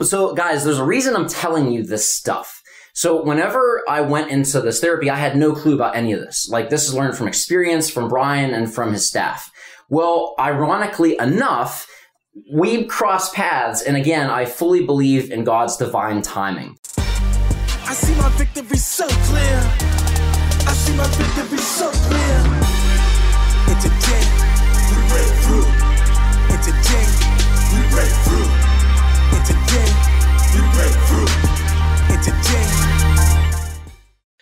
So, 0.00 0.32
guys, 0.32 0.62
there's 0.62 0.78
a 0.78 0.84
reason 0.84 1.16
I'm 1.16 1.28
telling 1.28 1.72
you 1.72 1.82
this 1.82 2.08
stuff. 2.08 2.62
So, 2.94 3.20
whenever 3.24 3.82
I 3.88 4.00
went 4.00 4.30
into 4.30 4.60
this 4.60 4.80
therapy, 4.80 5.10
I 5.10 5.16
had 5.16 5.36
no 5.36 5.54
clue 5.54 5.74
about 5.74 5.96
any 5.96 6.12
of 6.12 6.20
this. 6.20 6.48
Like, 6.48 6.70
this 6.70 6.86
is 6.86 6.94
learned 6.94 7.16
from 7.16 7.26
experience, 7.26 7.90
from 7.90 8.06
Brian, 8.06 8.54
and 8.54 8.72
from 8.72 8.92
his 8.92 9.08
staff. 9.08 9.50
Well, 9.88 10.36
ironically 10.38 11.16
enough, 11.18 11.88
we 12.52 12.84
cross 12.84 13.34
paths, 13.34 13.82
and 13.82 13.96
again, 13.96 14.30
I 14.30 14.44
fully 14.44 14.86
believe 14.86 15.32
in 15.32 15.42
God's 15.42 15.76
divine 15.76 16.22
timing. 16.22 16.76
I 16.96 17.94
see 17.94 18.14
my 18.14 18.28
victory 18.36 18.76
so 18.76 19.08
clear. 19.08 19.60
I 20.64 20.72
see 20.74 20.96
my 20.96 21.06
victory 21.08 21.58
so 21.58 21.90
clear. 21.90 22.18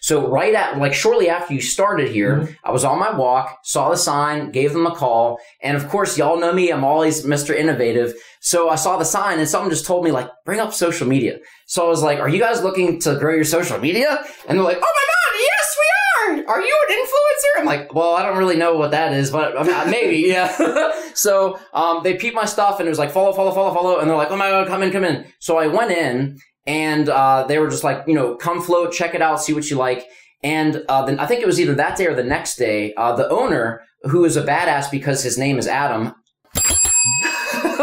So 0.06 0.28
right 0.28 0.54
at 0.54 0.78
like 0.78 0.95
shortly 0.95 1.28
after 1.28 1.52
you 1.52 1.60
started 1.60 2.12
here, 2.12 2.56
I 2.62 2.70
was 2.70 2.84
on 2.84 3.00
my 3.00 3.12
walk, 3.12 3.59
saw 3.64 3.90
the 3.90 3.96
sign, 3.96 4.52
gave 4.52 4.72
them 4.72 4.86
a 4.86 4.95
call, 4.95 5.40
and 5.60 5.76
of 5.76 5.88
course 5.88 6.16
y'all 6.16 6.38
know 6.38 6.52
me, 6.52 6.70
I'm 6.70 6.84
always 6.84 7.26
Mr. 7.26 7.52
Innovative. 7.52 8.14
So 8.40 8.68
I 8.68 8.76
saw 8.76 8.98
the 8.98 9.04
sign 9.04 9.40
and 9.40 9.48
someone 9.48 9.68
just 9.68 9.84
told 9.84 10.04
me 10.04 10.12
like, 10.12 10.30
bring 10.45 10.60
up 10.60 10.72
social 10.72 11.09
media. 11.09 11.38
So 11.66 11.84
I 11.84 11.88
was 11.88 12.04
like, 12.04 12.20
are 12.20 12.28
you 12.28 12.38
guys 12.38 12.62
looking 12.62 13.00
to 13.00 13.16
grow 13.16 13.34
your 13.34 13.42
social 13.42 13.80
media? 13.80 14.23
And 14.48 14.56
they're 14.56 14.64
like, 14.64 14.78
oh 14.80 14.95
my 14.98 15.06
god, 15.10 15.40
yes 15.40 15.76
we 15.80 16.45
are. 16.45 16.54
Are 16.54 16.60
you 16.60 16.87
an 16.88 16.96
influencer? 16.96 17.60
I'm 17.60 17.66
like, 17.66 17.92
well, 17.92 18.14
I 18.14 18.23
don't 18.23 18.38
really 18.38 18.54
know 18.54 18.76
what 18.76 18.92
that 18.92 19.12
is, 19.12 19.32
but 19.32 19.66
maybe, 19.88 20.18
yeah. 20.28 20.92
so 21.14 21.59
um, 21.74 22.04
they 22.04 22.14
peeped 22.14 22.37
my 22.37 22.45
stuff 22.45 22.78
and 22.78 22.87
it 22.87 22.90
was 22.90 23.00
like 23.00 23.10
follow, 23.10 23.32
follow, 23.32 23.50
follow, 23.50 23.74
follow, 23.74 23.98
and 23.98 24.09
they're 24.09 24.16
like, 24.16 24.30
oh 24.30 24.37
my 24.37 24.50
god, 24.50 24.68
come 24.68 24.84
in, 24.84 24.92
come 24.92 25.02
in. 25.02 25.24
So 25.40 25.59
I 25.59 25.66
went 25.66 25.90
in 25.90 26.38
and 26.66 27.09
uh, 27.09 27.45
they 27.47 27.59
were 27.59 27.69
just 27.69 27.84
like, 27.84 28.05
you 28.06 28.15
know, 28.15 28.34
come 28.34 28.61
float, 28.62 28.93
check 28.93 29.15
it 29.15 29.23
out, 29.23 29.43
see 29.43 29.52
what 29.52 29.71
you 29.71 29.77
like. 29.77 30.07
And 30.43 30.85
uh, 30.88 31.04
then 31.04 31.18
I 31.18 31.27
think 31.27 31.43
it 31.43 31.46
was 31.46 31.60
either 31.60 31.74
that 31.74 31.96
day 31.96 32.07
or 32.07 32.15
the 32.15 32.24
next 32.24 32.57
day, 32.57 32.93
uh, 32.95 33.15
the 33.15 33.29
owner, 33.29 33.82
who 34.02 34.24
is 34.24 34.37
a 34.37 34.43
badass 34.43 34.90
because 34.90 35.23
his 35.23 35.38
name 35.38 35.59
is 35.59 35.66
Adam. 35.66 36.15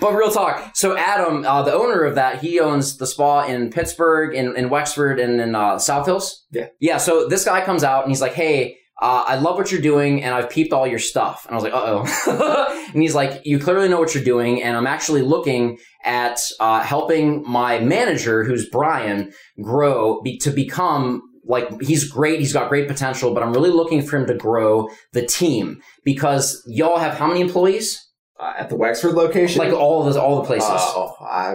but 0.00 0.14
real 0.14 0.30
talk. 0.30 0.70
So 0.74 0.96
Adam, 0.96 1.44
uh, 1.44 1.62
the 1.62 1.72
owner 1.72 2.02
of 2.02 2.14
that, 2.14 2.40
he 2.40 2.60
owns 2.60 2.96
the 2.96 3.06
spa 3.06 3.46
in 3.46 3.70
Pittsburgh, 3.70 4.34
in, 4.34 4.56
in 4.56 4.68
Wexford, 4.70 5.20
and 5.20 5.40
in 5.40 5.54
uh, 5.54 5.78
South 5.78 6.06
Hills. 6.06 6.44
Yeah. 6.50 6.68
Yeah. 6.80 6.98
So 6.98 7.28
this 7.28 7.44
guy 7.44 7.64
comes 7.64 7.84
out 7.84 8.02
and 8.02 8.10
he's 8.10 8.20
like, 8.20 8.34
"Hey, 8.34 8.78
uh, 9.00 9.24
I 9.26 9.36
love 9.36 9.56
what 9.56 9.72
you're 9.72 9.80
doing, 9.80 10.22
and 10.22 10.34
I've 10.34 10.50
peeped 10.50 10.72
all 10.72 10.86
your 10.86 10.98
stuff." 10.98 11.46
And 11.46 11.52
I 11.52 11.56
was 11.56 11.64
like, 11.64 11.74
"Uh 11.74 11.82
oh." 11.84 12.86
and 12.92 13.02
he's 13.02 13.14
like, 13.14 13.42
"You 13.44 13.58
clearly 13.58 13.88
know 13.88 13.98
what 13.98 14.14
you're 14.14 14.24
doing, 14.24 14.62
and 14.62 14.76
I'm 14.76 14.86
actually 14.86 15.22
looking 15.22 15.78
at 16.04 16.40
uh, 16.60 16.80
helping 16.82 17.42
my 17.48 17.78
manager, 17.80 18.44
who's 18.44 18.68
Brian, 18.68 19.32
grow 19.60 20.20
be- 20.22 20.38
to 20.38 20.50
become." 20.50 21.22
Like 21.46 21.82
he's 21.82 22.10
great, 22.10 22.40
he's 22.40 22.54
got 22.54 22.70
great 22.70 22.88
potential, 22.88 23.34
but 23.34 23.42
I'm 23.42 23.52
really 23.52 23.68
looking 23.68 24.00
for 24.00 24.16
him 24.16 24.26
to 24.28 24.34
grow 24.34 24.88
the 25.12 25.26
team 25.26 25.82
because 26.02 26.62
y'all 26.66 26.96
have 26.98 27.18
how 27.18 27.26
many 27.26 27.42
employees? 27.42 28.00
uh, 28.40 28.52
at 28.58 28.68
the 28.68 28.76
Wexford 28.76 29.14
location, 29.14 29.58
Like 29.58 29.72
all 29.72 30.06
of 30.06 30.12
the 30.12 30.20
all 30.20 30.40
the 30.40 30.46
places. 30.46 30.68
uh, 30.70 31.06
I, 31.22 31.54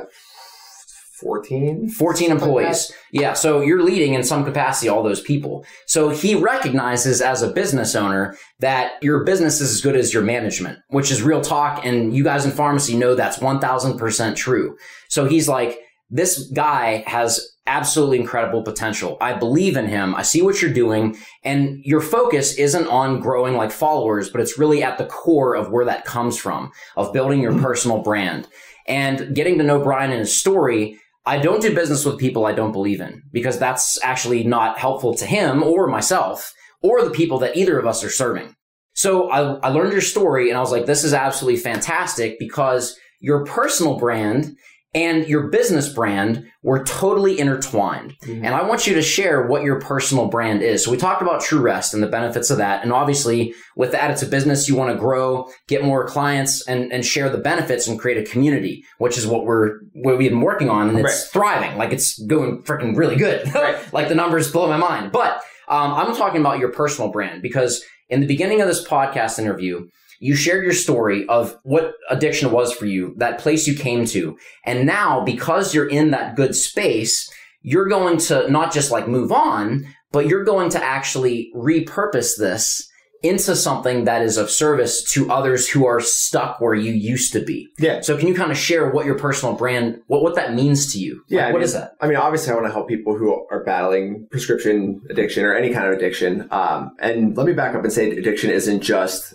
14? 1.21 1.89
14 1.89 2.31
employees. 2.31 2.91
Yeah. 3.11 3.33
So 3.33 3.61
you're 3.61 3.83
leading 3.83 4.13
in 4.13 4.23
some 4.23 4.45
capacity 4.45 4.89
all 4.89 5.03
those 5.03 5.21
people. 5.21 5.65
So 5.85 6.09
he 6.09 6.35
recognizes 6.35 7.21
as 7.21 7.41
a 7.41 7.51
business 7.51 7.95
owner 7.95 8.35
that 8.59 8.93
your 9.01 9.23
business 9.23 9.61
is 9.61 9.71
as 9.71 9.81
good 9.81 9.95
as 9.95 10.13
your 10.13 10.23
management, 10.23 10.79
which 10.89 11.11
is 11.11 11.21
real 11.21 11.41
talk. 11.41 11.85
And 11.85 12.15
you 12.15 12.23
guys 12.23 12.45
in 12.45 12.51
pharmacy 12.51 12.95
know 12.95 13.15
that's 13.15 13.39
1000% 13.39 14.35
true. 14.35 14.77
So 15.09 15.25
he's 15.25 15.47
like, 15.47 15.79
this 16.09 16.49
guy 16.51 17.03
has 17.05 17.55
absolutely 17.67 18.19
incredible 18.19 18.63
potential. 18.63 19.15
I 19.21 19.33
believe 19.33 19.77
in 19.77 19.85
him. 19.85 20.15
I 20.15 20.23
see 20.23 20.41
what 20.41 20.61
you're 20.61 20.73
doing. 20.73 21.17
And 21.43 21.79
your 21.85 22.01
focus 22.01 22.55
isn't 22.55 22.87
on 22.87 23.19
growing 23.19 23.55
like 23.55 23.71
followers, 23.71 24.29
but 24.29 24.41
it's 24.41 24.57
really 24.57 24.83
at 24.83 24.97
the 24.97 25.05
core 25.05 25.53
of 25.55 25.71
where 25.71 25.85
that 25.85 26.03
comes 26.03 26.37
from, 26.37 26.71
of 26.97 27.13
building 27.13 27.41
your 27.41 27.51
mm-hmm. 27.51 27.63
personal 27.63 28.01
brand. 28.01 28.47
And 28.87 29.35
getting 29.35 29.59
to 29.59 29.63
know 29.63 29.83
Brian 29.83 30.09
and 30.09 30.21
his 30.21 30.35
story, 30.35 30.99
I 31.29 31.37
don't 31.37 31.61
do 31.61 31.75
business 31.75 32.05
with 32.05 32.17
people 32.17 32.47
I 32.47 32.53
don't 32.53 32.71
believe 32.71 33.01
in 33.01 33.21
because 33.31 33.59
that's 33.59 34.03
actually 34.03 34.43
not 34.43 34.79
helpful 34.79 35.13
to 35.13 35.27
him 35.27 35.61
or 35.61 35.85
myself 35.85 36.51
or 36.81 37.03
the 37.03 37.11
people 37.11 37.37
that 37.39 37.55
either 37.55 37.77
of 37.77 37.85
us 37.85 38.03
are 38.03 38.09
serving. 38.09 38.55
So 38.93 39.29
I, 39.29 39.59
I 39.59 39.69
learned 39.69 39.91
your 39.91 40.01
story 40.01 40.49
and 40.49 40.57
I 40.57 40.59
was 40.59 40.71
like, 40.71 40.87
this 40.87 41.03
is 41.03 41.13
absolutely 41.13 41.59
fantastic 41.59 42.39
because 42.39 42.97
your 43.19 43.45
personal 43.45 43.99
brand 43.99 44.57
and 44.93 45.27
your 45.27 45.49
business 45.49 45.87
brand 45.93 46.47
were 46.63 46.83
totally 46.83 47.39
intertwined. 47.39 48.15
And 48.27 48.55
I 48.55 48.63
want 48.63 48.87
you 48.87 48.95
to 48.95 49.03
share 49.03 49.45
what 49.45 49.61
your 49.61 49.79
personal 49.79 50.27
brand 50.27 50.63
is. 50.63 50.83
So 50.83 50.89
we 50.89 50.97
talked 50.97 51.21
about 51.21 51.41
True 51.41 51.59
Rest 51.61 51.93
and 51.93 52.01
the 52.01 52.07
benefits 52.07 52.49
of 52.49 52.57
that. 52.57 52.81
And 52.83 52.91
obviously 52.91 53.53
with 53.75 53.91
that, 53.91 54.09
it's 54.09 54.23
a 54.23 54.27
business 54.27 54.67
you 54.67 54.75
want 54.75 54.91
to 54.91 54.97
grow, 54.97 55.47
get 55.67 55.83
more 55.83 56.07
clients 56.07 56.67
and, 56.67 56.91
and 56.91 57.05
share 57.05 57.29
the 57.29 57.37
benefits 57.37 57.87
and 57.87 57.99
create 57.99 58.17
a 58.17 58.29
community, 58.29 58.83
which 58.97 59.17
is 59.17 59.27
what 59.27 59.45
we're, 59.45 59.79
what 59.93 60.17
we've 60.17 60.31
been 60.31 60.41
working 60.41 60.69
on. 60.71 60.89
And 60.89 60.97
it's 60.99 61.27
thriving. 61.27 61.77
Like 61.77 61.93
it's 61.93 62.17
going 62.23 62.63
freaking 62.63 62.97
really 62.97 63.15
good. 63.15 63.47
Right. 63.59 63.93
like 63.93 64.07
the 64.07 64.15
numbers 64.15 64.51
blow 64.51 64.67
my 64.69 64.77
mind. 64.77 65.11
But 65.11 65.41
um, 65.67 65.93
I'm 65.93 66.15
talking 66.15 66.39
about 66.39 66.59
your 66.59 66.71
personal 66.71 67.11
brand 67.11 67.41
because 67.41 67.83
in 68.07 68.21
the 68.21 68.27
beginning 68.27 68.61
of 68.61 68.67
this 68.67 68.85
podcast 68.87 69.37
interview, 69.37 69.87
you 70.19 70.35
shared 70.35 70.63
your 70.63 70.73
story 70.73 71.25
of 71.27 71.57
what 71.63 71.93
addiction 72.09 72.51
was 72.51 72.73
for 72.73 72.85
you, 72.85 73.13
that 73.17 73.39
place 73.39 73.67
you 73.67 73.75
came 73.75 74.05
to. 74.05 74.37
And 74.65 74.85
now, 74.85 75.23
because 75.23 75.73
you're 75.73 75.89
in 75.89 76.11
that 76.11 76.35
good 76.35 76.55
space, 76.55 77.29
you're 77.61 77.87
going 77.87 78.17
to 78.19 78.49
not 78.51 78.73
just 78.73 78.91
like 78.91 79.07
move 79.07 79.31
on, 79.31 79.87
but 80.11 80.27
you're 80.27 80.43
going 80.43 80.69
to 80.71 80.83
actually 80.83 81.51
repurpose 81.55 82.37
this 82.37 82.85
into 83.21 83.53
something 83.53 84.05
that 84.05 84.21
is 84.21 84.37
of 84.37 84.49
service 84.49 85.03
to 85.11 85.29
others 85.29 85.67
who 85.67 85.85
are 85.85 85.99
stuck 85.99 86.61
where 86.61 86.73
you 86.73 86.93
used 86.93 87.33
to 87.33 87.41
be. 87.43 87.67
Yeah. 87.77 87.99
So 87.99 88.17
can 88.17 88.29
you 88.29 88.33
kind 88.33 88.49
of 88.49 88.57
share 88.57 88.89
what 88.91 89.05
your 89.05 89.19
personal 89.19 89.55
brand, 89.55 89.99
what, 90.07 90.23
what 90.23 90.35
that 90.35 90.53
means 90.53 90.93
to 90.93 90.99
you? 90.99 91.21
Yeah, 91.27 91.39
Like, 91.41 91.47
I 91.47 91.51
what 91.51 91.57
mean- 91.59 91.63
is 91.65 91.73
that? 91.73 91.95
I 91.99 92.07
mean, 92.07 92.15
obviously, 92.15 92.51
I 92.53 92.55
want 92.55 92.67
to 92.67 92.71
help 92.71 92.87
people 92.87 93.17
who 93.17 93.45
are 93.51 93.61
battling 93.65 94.25
prescription 94.31 95.01
addiction 95.09 95.43
or 95.43 95.53
any 95.53 95.73
kind 95.73 95.87
of 95.87 95.93
addiction. 95.93 96.47
Um, 96.49 96.95
and 96.99 97.35
let 97.35 97.45
me 97.45 97.51
back 97.51 97.75
up 97.75 97.83
and 97.83 97.91
say 97.91 98.09
addiction 98.11 98.51
isn't 98.51 98.79
just 98.81 99.33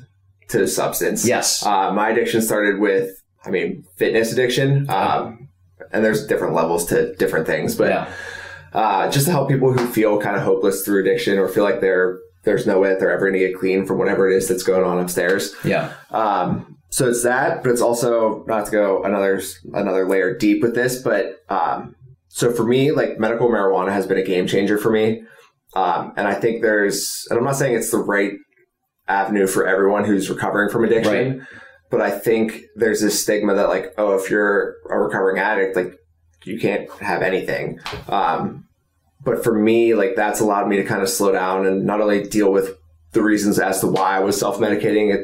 to 0.49 0.67
substance. 0.67 1.27
Yes. 1.27 1.65
Uh, 1.65 1.93
my 1.93 2.11
addiction 2.11 2.43
started 2.43 2.81
with, 2.81 3.11
I 3.45 3.51
mean, 3.51 3.85
fitness 3.97 4.33
addiction. 4.33 4.89
Um, 4.91 5.49
and 5.93 6.05
there's 6.05 6.27
different 6.27 6.55
levels 6.55 6.87
to 6.87 7.15
different 7.17 7.47
things, 7.47 7.75
but 7.75 7.91
yeah. 7.91 8.13
uh, 8.73 9.11
just 9.11 9.27
to 9.27 9.33
help 9.33 9.49
people 9.49 9.73
who 9.73 9.87
feel 9.87 10.21
kind 10.21 10.37
of 10.37 10.43
hopeless 10.43 10.83
through 10.85 11.01
addiction 11.01 11.39
or 11.39 11.49
feel 11.49 11.65
like 11.65 11.81
they're 11.81 12.19
there's 12.45 12.67
no 12.67 12.79
way 12.79 12.91
that 12.91 13.01
they're 13.01 13.11
ever 13.11 13.31
going 13.31 13.41
to 13.41 13.47
get 13.49 13.59
clean 13.59 13.87
from 13.87 13.99
whatever 13.99 14.31
it 14.31 14.37
is 14.37 14.49
that's 14.49 14.63
going 14.63 14.85
on 14.85 14.99
upstairs. 14.99 15.55
Yeah. 15.65 15.95
Um, 16.11 16.77
so 16.91 17.09
it's 17.09 17.23
that, 17.23 17.63
but 17.63 17.71
it's 17.71 17.81
also 17.81 18.45
not 18.47 18.67
to 18.67 18.71
go 18.71 19.03
another 19.03 19.41
another 19.73 20.07
layer 20.07 20.37
deep 20.37 20.63
with 20.63 20.75
this, 20.75 21.03
but 21.03 21.39
um, 21.49 21.97
so 22.29 22.53
for 22.53 22.65
me, 22.65 22.93
like 22.93 23.19
medical 23.19 23.49
marijuana 23.49 23.93
has 23.93 24.07
been 24.07 24.19
a 24.19 24.23
game 24.23 24.47
changer 24.47 24.79
for 24.79 24.91
me, 24.91 25.25
um, 25.75 26.13
and 26.17 26.29
I 26.29 26.35
think 26.35 26.63
there's, 26.63 27.27
and 27.31 27.39
I'm 27.39 27.45
not 27.45 27.57
saying 27.57 27.75
it's 27.75 27.91
the 27.91 27.99
right 27.99 28.33
avenue 29.09 29.47
for 29.47 29.67
everyone 29.67 30.05
who's 30.05 30.31
recovering 30.31 30.71
from 30.71 30.85
addiction, 30.85 31.47
but 31.91 32.01
I 32.01 32.11
think 32.11 32.63
there's 32.77 33.01
this 33.01 33.21
stigma 33.23 33.55
that 33.55 33.69
like, 33.69 33.95
oh, 33.99 34.17
if 34.17 34.31
you're 34.31 34.77
a 34.91 34.99
recovering 34.99 35.39
addict, 35.39 35.77
like 35.77 35.95
you 36.45 36.59
can't 36.59 36.91
have 37.01 37.23
anything. 37.23 37.79
Um, 38.09 38.65
but 39.23 39.43
for 39.45 39.55
me, 39.59 39.95
like 39.95 40.17
that's 40.17 40.41
allowed 40.41 40.69
me 40.69 40.77
to 40.77 40.85
kind 40.85 41.03
of 41.03 41.09
slow 41.09 41.33
down 41.33 41.67
and 41.67 41.85
not 41.85 42.01
only 42.01 42.23
deal 42.25 42.53
with 42.53 42.77
the 43.13 43.23
reasons 43.23 43.59
as 43.59 43.81
to 43.81 43.87
why 43.87 44.17
I 44.17 44.21
was 44.21 44.39
self 44.39 44.59
medicating 44.59 45.15
at, 45.15 45.21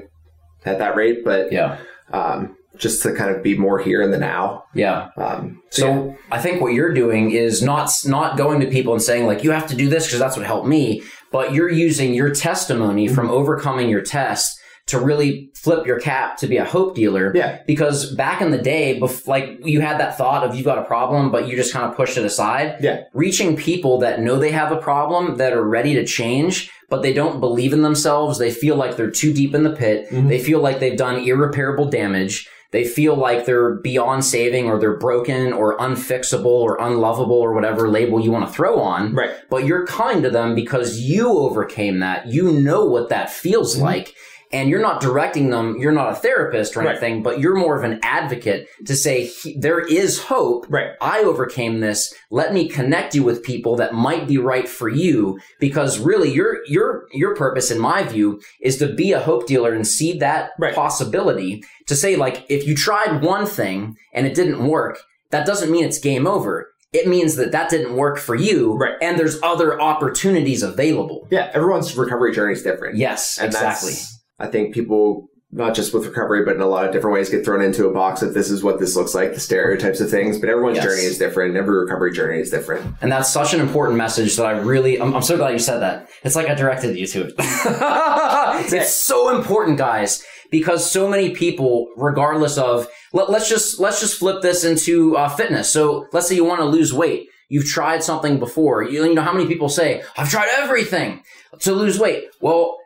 at 0.64 0.78
that 0.78 0.96
rate, 0.96 1.24
but 1.24 1.52
Yeah. 1.52 1.78
um, 2.12 2.56
just 2.76 3.02
to 3.02 3.12
kind 3.14 3.34
of 3.34 3.42
be 3.42 3.58
more 3.58 3.78
here 3.78 4.00
in 4.00 4.10
the 4.10 4.16
now. 4.18 4.64
Yeah. 4.74 5.08
Um, 5.18 5.60
so, 5.70 5.82
So 5.82 6.16
I 6.30 6.38
think 6.38 6.62
what 6.62 6.72
you're 6.72 6.94
doing 6.94 7.32
is 7.32 7.62
not 7.62 7.90
not 8.06 8.38
going 8.38 8.60
to 8.60 8.66
people 8.68 8.94
and 8.94 9.02
saying 9.02 9.26
like 9.26 9.44
you 9.44 9.50
have 9.50 9.66
to 9.68 9.76
do 9.76 9.88
this 9.88 10.06
because 10.06 10.20
that's 10.20 10.36
what 10.36 10.46
helped 10.46 10.68
me, 10.68 11.02
but 11.30 11.52
you're 11.52 11.70
using 11.70 12.14
your 12.14 12.34
testimony 12.34 13.08
from 13.08 13.26
mm-hmm. 13.26 13.34
overcoming 13.34 13.88
your 13.88 14.02
test 14.02 14.58
to 14.86 14.98
really 14.98 15.50
flip 15.54 15.86
your 15.86 16.00
cap 16.00 16.36
to 16.38 16.48
be 16.48 16.56
a 16.56 16.64
hope 16.64 16.96
dealer. 16.96 17.32
Yeah. 17.34 17.62
Because 17.66 18.12
back 18.16 18.40
in 18.40 18.50
the 18.50 18.58
day, 18.58 18.98
bef- 18.98 19.26
like 19.26 19.58
you 19.62 19.80
had 19.80 20.00
that 20.00 20.18
thought 20.18 20.42
of 20.42 20.54
you've 20.54 20.64
got 20.64 20.78
a 20.78 20.84
problem, 20.84 21.30
but 21.30 21.46
you 21.46 21.54
just 21.54 21.72
kind 21.72 21.88
of 21.88 21.96
pushed 21.96 22.16
it 22.16 22.24
aside. 22.24 22.78
yeah, 22.80 23.04
Reaching 23.12 23.56
people 23.56 23.98
that 23.98 24.20
know 24.20 24.36
they 24.36 24.50
have 24.50 24.72
a 24.72 24.76
problem, 24.76 25.36
that 25.36 25.52
are 25.52 25.62
ready 25.62 25.94
to 25.94 26.04
change, 26.04 26.70
but 26.88 27.02
they 27.02 27.12
don't 27.12 27.38
believe 27.38 27.72
in 27.72 27.82
themselves. 27.82 28.38
They 28.38 28.50
feel 28.50 28.74
like 28.74 28.96
they're 28.96 29.10
too 29.10 29.32
deep 29.32 29.54
in 29.54 29.62
the 29.62 29.76
pit. 29.76 30.10
Mm-hmm. 30.10 30.28
They 30.28 30.42
feel 30.42 30.60
like 30.60 30.80
they've 30.80 30.98
done 30.98 31.22
irreparable 31.22 31.88
damage. 31.88 32.48
They 32.72 32.84
feel 32.84 33.16
like 33.16 33.46
they're 33.46 33.74
beyond 33.76 34.24
saving 34.24 34.66
or 34.66 34.78
they're 34.78 34.96
broken 34.96 35.52
or 35.52 35.76
unfixable 35.78 36.44
or 36.44 36.80
unlovable 36.80 37.36
or 37.36 37.52
whatever 37.52 37.88
label 37.88 38.20
you 38.20 38.30
want 38.30 38.46
to 38.46 38.52
throw 38.52 38.78
on. 38.78 39.14
right. 39.14 39.34
But 39.48 39.64
you're 39.66 39.86
kind 39.86 40.22
to 40.22 40.30
them 40.30 40.54
because 40.54 41.00
you 41.00 41.28
overcame 41.30 41.98
that. 41.98 42.28
You 42.28 42.52
know 42.52 42.84
what 42.84 43.08
that 43.08 43.30
feels 43.30 43.74
mm-hmm. 43.74 43.84
like. 43.84 44.14
And 44.52 44.68
you're 44.68 44.80
not 44.80 45.00
directing 45.00 45.50
them. 45.50 45.76
You're 45.78 45.92
not 45.92 46.12
a 46.12 46.16
therapist 46.16 46.76
or 46.76 46.80
Right. 46.80 46.90
anything, 46.90 47.22
but 47.22 47.38
you're 47.40 47.54
more 47.56 47.76
of 47.76 47.84
an 47.84 48.00
advocate 48.02 48.66
to 48.86 48.96
say 48.96 49.30
there 49.56 49.78
is 49.80 50.22
hope. 50.22 50.66
Right. 50.68 50.90
I 51.00 51.20
overcame 51.20 51.80
this. 51.80 52.12
Let 52.30 52.52
me 52.52 52.68
connect 52.68 53.14
you 53.14 53.22
with 53.22 53.42
people 53.42 53.76
that 53.76 53.94
might 53.94 54.26
be 54.26 54.38
right 54.38 54.68
for 54.68 54.88
you 54.88 55.38
because 55.60 55.98
really 55.98 56.30
your 56.32 56.58
your 56.66 57.04
your 57.12 57.34
purpose 57.34 57.70
in 57.70 57.78
my 57.78 58.02
view 58.02 58.40
is 58.60 58.76
to 58.78 58.86
be 58.92 59.12
a 59.12 59.20
hope 59.20 59.46
dealer 59.46 59.72
and 59.72 59.86
see 59.86 60.18
that 60.18 60.50
Right. 60.58 60.74
possibility 60.74 61.62
to 61.86 61.94
say 61.96 62.16
like 62.16 62.44
if 62.48 62.66
you 62.66 62.74
tried 62.74 63.22
one 63.22 63.46
thing 63.46 63.96
and 64.12 64.26
it 64.26 64.34
didn't 64.34 64.66
work, 64.66 64.98
that 65.30 65.46
doesn't 65.46 65.70
mean 65.70 65.84
it's 65.84 65.98
game 65.98 66.26
over. 66.26 66.68
It 66.92 67.06
means 67.06 67.36
that 67.36 67.52
that 67.52 67.70
didn't 67.70 67.94
work 67.94 68.18
for 68.18 68.34
you 68.34 68.72
Right. 68.76 68.94
and 69.00 69.16
there's 69.16 69.38
other 69.44 69.80
opportunities 69.80 70.64
available. 70.64 71.28
Yeah, 71.30 71.48
everyone's 71.54 71.96
recovery 71.96 72.32
journey 72.34 72.54
is 72.54 72.64
different. 72.64 72.96
Yes, 72.96 73.38
And 73.38 73.46
exactly. 73.46 73.92
I 74.40 74.46
think 74.46 74.74
people, 74.74 75.28
not 75.52 75.74
just 75.74 75.92
with 75.92 76.06
recovery, 76.06 76.44
but 76.44 76.54
in 76.56 76.60
a 76.62 76.66
lot 76.66 76.86
of 76.86 76.92
different 76.92 77.14
ways, 77.14 77.28
get 77.28 77.44
thrown 77.44 77.60
into 77.62 77.86
a 77.86 77.92
box 77.92 78.22
of 78.22 78.34
this 78.34 78.50
is 78.50 78.62
what 78.62 78.78
this 78.80 78.96
looks 78.96 79.14
like, 79.14 79.34
the 79.34 79.40
stereotypes 79.40 80.00
of 80.00 80.10
things. 80.10 80.38
But 80.38 80.48
everyone's 80.48 80.76
Yes. 80.76 80.84
journey 80.86 81.02
is 81.02 81.18
different. 81.18 81.56
Every 81.56 81.76
recovery 81.76 82.12
journey 82.12 82.40
is 82.40 82.50
different. 82.50 82.94
And 83.02 83.12
that's 83.12 83.30
such 83.32 83.52
an 83.54 83.60
important 83.60 83.98
message 83.98 84.36
that 84.36 84.46
I 84.46 84.52
really, 84.52 85.00
I'm, 85.00 85.14
I'm 85.14 85.22
so 85.22 85.36
glad 85.36 85.52
you 85.52 85.58
said 85.58 85.80
that. 85.80 86.08
It's 86.24 86.36
like 86.36 86.48
I 86.48 86.54
directed 86.54 86.96
you 86.96 87.06
to 87.08 87.26
it. 87.26 87.34
it. 87.38 88.72
it's 88.72 88.94
so 88.94 89.36
important, 89.36 89.76
guys, 89.78 90.24
because 90.50 90.90
so 90.90 91.08
many 91.08 91.30
people, 91.30 91.88
regardless 91.96 92.56
of, 92.58 92.88
let, 93.12 93.28
us 93.30 93.48
just, 93.48 93.78
let's 93.80 94.00
just 94.00 94.18
flip 94.18 94.40
this 94.42 94.64
into 94.64 95.16
uh, 95.16 95.28
fitness. 95.28 95.70
So 95.72 96.06
let's 96.12 96.28
say 96.28 96.36
you 96.36 96.44
want 96.44 96.60
to 96.60 96.66
lose 96.66 96.94
weight. 96.94 97.26
You've 97.48 97.66
tried 97.66 98.04
something 98.04 98.38
before. 98.38 98.84
You, 98.84 99.04
you 99.04 99.14
know 99.14 99.22
how 99.22 99.32
many 99.32 99.46
people 99.46 99.68
say, 99.68 100.02
I've 100.16 100.30
tried 100.30 100.48
everything 100.58 101.22
to 101.60 101.72
lose 101.72 101.98
weight. 101.98 102.24
Well, 102.40 102.76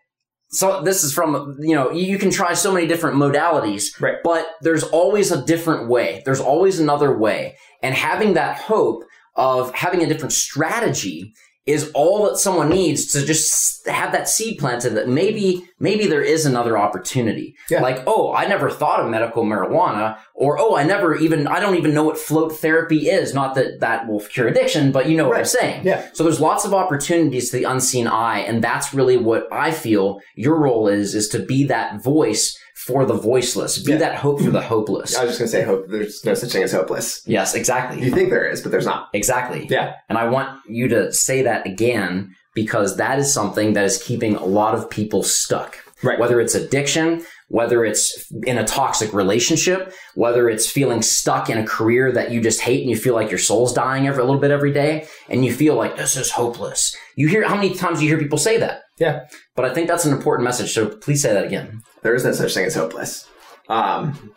so 0.54 0.82
this 0.82 1.02
is 1.04 1.12
from, 1.12 1.56
you 1.60 1.74
know, 1.74 1.90
you, 1.90 2.18
can 2.18 2.30
try 2.30 2.54
so 2.54 2.72
many 2.72 2.86
different 2.86 3.16
modalities, 3.16 4.00
Right. 4.00 4.16
but 4.22 4.46
there's 4.62 4.84
always 4.84 5.30
a 5.32 5.44
different 5.44 5.88
way. 5.88 6.22
There's 6.24 6.40
always 6.40 6.78
another 6.78 7.16
way. 7.16 7.56
And 7.82 7.94
having 7.94 8.34
that 8.34 8.58
hope 8.58 9.04
of 9.36 9.74
having 9.74 10.02
a 10.02 10.06
different 10.06 10.32
strategy 10.32 11.34
is 11.66 11.90
all 11.94 12.26
that 12.26 12.36
someone 12.36 12.68
needs 12.68 13.06
to 13.12 13.24
just 13.24 13.86
have 13.86 14.12
that 14.12 14.28
seed 14.28 14.58
planted 14.58 14.90
that 14.90 15.08
maybe 15.08 15.66
maybe 15.78 16.06
there 16.06 16.22
is 16.22 16.44
another 16.44 16.76
opportunity. 16.76 17.54
Yeah. 17.70 17.80
Like, 17.80 18.02
oh, 18.06 18.34
I 18.34 18.46
never 18.46 18.70
thought 18.70 19.00
of 19.00 19.10
medical 19.10 19.44
marijuana, 19.44 20.18
or 20.34 20.58
oh, 20.58 20.76
I 20.76 20.84
never 20.84 21.16
even 21.16 21.46
I 21.46 21.60
don't 21.60 21.76
even 21.76 21.94
know 21.94 22.04
what 22.04 22.18
float 22.18 22.52
therapy 22.52 23.08
is. 23.08 23.32
Not 23.32 23.54
that 23.54 23.80
that 23.80 24.06
will 24.06 24.20
cure 24.20 24.48
addiction, 24.48 24.92
but 24.92 25.08
you 25.08 25.16
know 25.16 25.28
what 25.28 25.38
I'm 25.38 25.44
saying. 25.46 25.86
Yeah. 25.86 26.06
So 26.12 26.22
there's 26.22 26.40
lots 26.40 26.66
of 26.66 26.74
opportunities 26.74 27.50
to 27.50 27.56
the 27.56 27.64
unseen 27.64 28.06
eye, 28.06 28.40
and 28.40 28.62
that's 28.62 28.92
really 28.92 29.16
what 29.16 29.50
I 29.50 29.70
feel 29.70 30.20
your 30.34 30.58
role 30.58 30.88
is: 30.88 31.14
is 31.14 31.28
to 31.28 31.38
be 31.38 31.64
that 31.64 32.02
voice 32.02 32.58
for 32.86 33.04
the 33.06 33.14
voiceless, 33.14 33.78
be 33.78 33.92
Yeah. 33.92 33.98
that 33.98 34.16
hope 34.16 34.40
for 34.40 34.50
the 34.50 34.60
hopeless. 34.60 35.16
I 35.16 35.24
was 35.24 35.36
just 35.36 35.38
going 35.40 35.50
to 35.50 35.56
say, 35.56 35.62
hope 35.64 35.86
there's 35.88 36.24
no 36.24 36.34
such 36.34 36.52
thing 36.52 36.62
as 36.62 36.72
hopeless. 36.72 37.22
Yes, 37.26 37.54
exactly. 37.54 38.02
You 38.04 38.10
think 38.10 38.30
there 38.30 38.48
is, 38.48 38.60
but 38.60 38.70
there's 38.72 38.86
not. 38.86 39.08
exactly. 39.14 39.66
Yeah. 39.70 39.94
And 40.08 40.18
I 40.18 40.28
want 40.28 40.60
you 40.68 40.88
to 40.88 41.12
say 41.12 41.42
that 41.42 41.66
again 41.66 42.34
because 42.54 42.96
that 42.98 43.18
is 43.18 43.32
something 43.32 43.72
that 43.72 43.84
is 43.84 44.02
keeping 44.02 44.36
a 44.36 44.44
lot 44.44 44.74
of 44.74 44.88
people 44.90 45.22
stuck. 45.22 45.78
Right. 46.02 46.18
Whether 46.18 46.38
it's 46.40 46.54
addiction, 46.54 47.24
whether 47.48 47.84
it's 47.84 48.30
in 48.44 48.58
a 48.58 48.64
toxic 48.66 49.12
relationship, 49.14 49.92
whether 50.14 50.48
it's 50.50 50.70
feeling 50.70 51.00
stuck 51.00 51.48
in 51.48 51.56
a 51.56 51.66
career 51.66 52.12
that 52.12 52.30
you 52.30 52.40
just 52.42 52.60
hate 52.60 52.82
and 52.82 52.90
you 52.90 52.96
feel 52.96 53.14
like 53.14 53.30
your 53.30 53.38
soul's 53.38 53.72
dying 53.72 54.06
every, 54.06 54.22
a 54.22 54.26
little 54.26 54.40
bit 54.40 54.50
every 54.50 54.72
day 54.72 55.06
and 55.30 55.44
you 55.44 55.52
feel 55.52 55.74
like 55.74 55.96
this 55.96 56.16
is 56.16 56.30
hopeless. 56.32 56.94
You 57.16 57.28
hear 57.28 57.48
how 57.48 57.54
many 57.56 57.74
times 57.74 58.02
you 58.02 58.08
hear 58.08 58.18
people 58.18 58.38
say 58.38 58.58
that? 58.58 58.82
Yeah. 58.98 59.20
But 59.56 59.64
I 59.64 59.72
think 59.72 59.88
that's 59.88 60.04
an 60.04 60.12
important 60.12 60.44
message. 60.44 60.72
So 60.74 60.88
please 60.88 61.22
say 61.22 61.32
that 61.32 61.46
again. 61.46 61.80
There 62.04 62.14
is 62.14 62.24
no 62.24 62.32
such 62.32 62.54
thing 62.54 62.66
as 62.66 62.74
hopeless. 62.76 63.26
Um, 63.68 64.32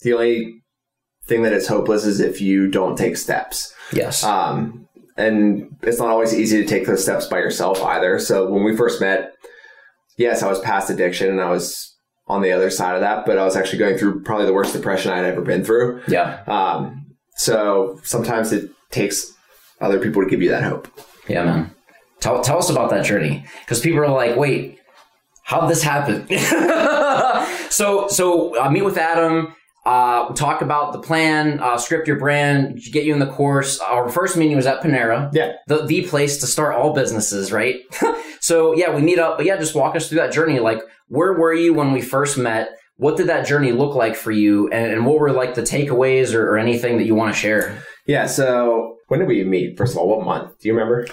the 0.00 0.12
only 0.12 0.62
thing 1.26 1.42
that 1.42 1.52
is 1.52 1.68
hopeless 1.68 2.04
is 2.04 2.20
if 2.20 2.40
you 2.40 2.68
don't 2.68 2.98
take 2.98 3.16
steps. 3.16 3.72
Yes. 3.92 4.24
Um, 4.24 4.88
and 5.16 5.76
it's 5.82 5.98
not 5.98 6.08
always 6.08 6.34
easy 6.34 6.60
to 6.60 6.68
take 6.68 6.86
those 6.86 7.02
steps 7.02 7.26
by 7.26 7.38
yourself 7.38 7.80
either. 7.82 8.18
So 8.18 8.50
when 8.50 8.64
we 8.64 8.76
first 8.76 9.00
met, 9.00 9.32
yes, 10.18 10.42
I 10.42 10.48
was 10.48 10.58
past 10.60 10.90
addiction 10.90 11.30
and 11.30 11.40
I 11.40 11.48
was 11.48 11.94
on 12.26 12.42
the 12.42 12.50
other 12.50 12.70
side 12.70 12.96
of 12.96 13.02
that, 13.02 13.24
but 13.24 13.38
I 13.38 13.44
was 13.44 13.56
actually 13.56 13.78
going 13.78 13.96
through 13.96 14.22
probably 14.22 14.46
the 14.46 14.52
worst 14.52 14.72
depression 14.72 15.12
I'd 15.12 15.24
ever 15.24 15.42
been 15.42 15.64
through. 15.64 16.02
yeah. 16.08 16.42
Um, 16.46 17.06
so 17.36 18.00
sometimes 18.02 18.52
it 18.52 18.70
takes 18.90 19.32
other 19.80 19.98
people 20.00 20.22
to 20.22 20.28
give 20.28 20.42
you 20.42 20.50
that 20.50 20.62
hope. 20.64 20.88
Yeah, 21.28 21.44
man. 21.44 21.74
Tell, 22.20 22.40
tell 22.42 22.58
us 22.58 22.68
about 22.68 22.90
that 22.90 23.04
journey 23.04 23.44
because 23.60 23.80
people 23.80 24.00
are 24.00 24.08
like, 24.08 24.36
wait, 24.36 24.78
how'd 25.42 25.70
this 25.70 25.82
happen? 25.82 26.26
so, 27.70 28.08
so 28.08 28.58
uh, 28.60 28.70
meet 28.70 28.84
with 28.84 28.96
Adam. 28.98 29.54
Uh, 29.84 30.32
talk 30.34 30.62
about 30.62 30.92
the 30.92 31.00
plan, 31.00 31.58
uh, 31.58 31.76
script 31.76 32.06
your 32.06 32.16
brand, 32.16 32.78
get 32.92 33.04
you 33.04 33.12
in 33.12 33.18
the 33.18 33.26
course. 33.26 33.80
Our 33.80 34.08
first 34.08 34.36
meeting 34.36 34.56
was 34.56 34.64
at 34.66 34.80
Panera, 34.80 35.28
Yeah. 35.34 35.54
the 35.66 35.84
the 35.84 36.02
place 36.06 36.38
to 36.38 36.46
start 36.46 36.76
all 36.76 36.92
businesses, 36.94 37.50
right? 37.50 37.80
so 38.40 38.76
yeah, 38.76 38.94
we 38.94 39.02
meet 39.02 39.18
up, 39.18 39.38
but 39.38 39.44
yeah, 39.46 39.56
just 39.56 39.74
walk 39.74 39.96
us 39.96 40.08
through 40.08 40.18
that 40.18 40.32
journey. 40.32 40.60
Like, 40.60 40.78
where 41.08 41.32
were 41.32 41.52
you 41.52 41.74
when 41.74 41.90
we 41.90 42.00
first 42.00 42.38
met? 42.38 42.68
What 42.96 43.16
did 43.16 43.26
that 43.26 43.44
journey 43.44 43.72
look 43.72 43.96
like 43.96 44.14
for 44.14 44.30
you, 44.30 44.68
and, 44.68 44.92
and 44.92 45.04
what 45.04 45.18
were 45.18 45.32
like 45.32 45.56
the 45.56 45.62
takeaways 45.62 46.32
or, 46.32 46.48
or 46.52 46.58
anything 46.58 46.98
that 46.98 47.04
you 47.04 47.16
want 47.16 47.34
to 47.34 47.40
share? 47.40 47.82
Yeah. 48.06 48.26
So 48.26 48.98
when 49.08 49.18
did 49.18 49.28
we 49.28 49.42
meet? 49.42 49.76
First 49.76 49.94
of 49.94 49.98
all, 49.98 50.08
what 50.08 50.24
month? 50.24 50.60
Do 50.60 50.68
you 50.68 50.74
remember? 50.74 51.08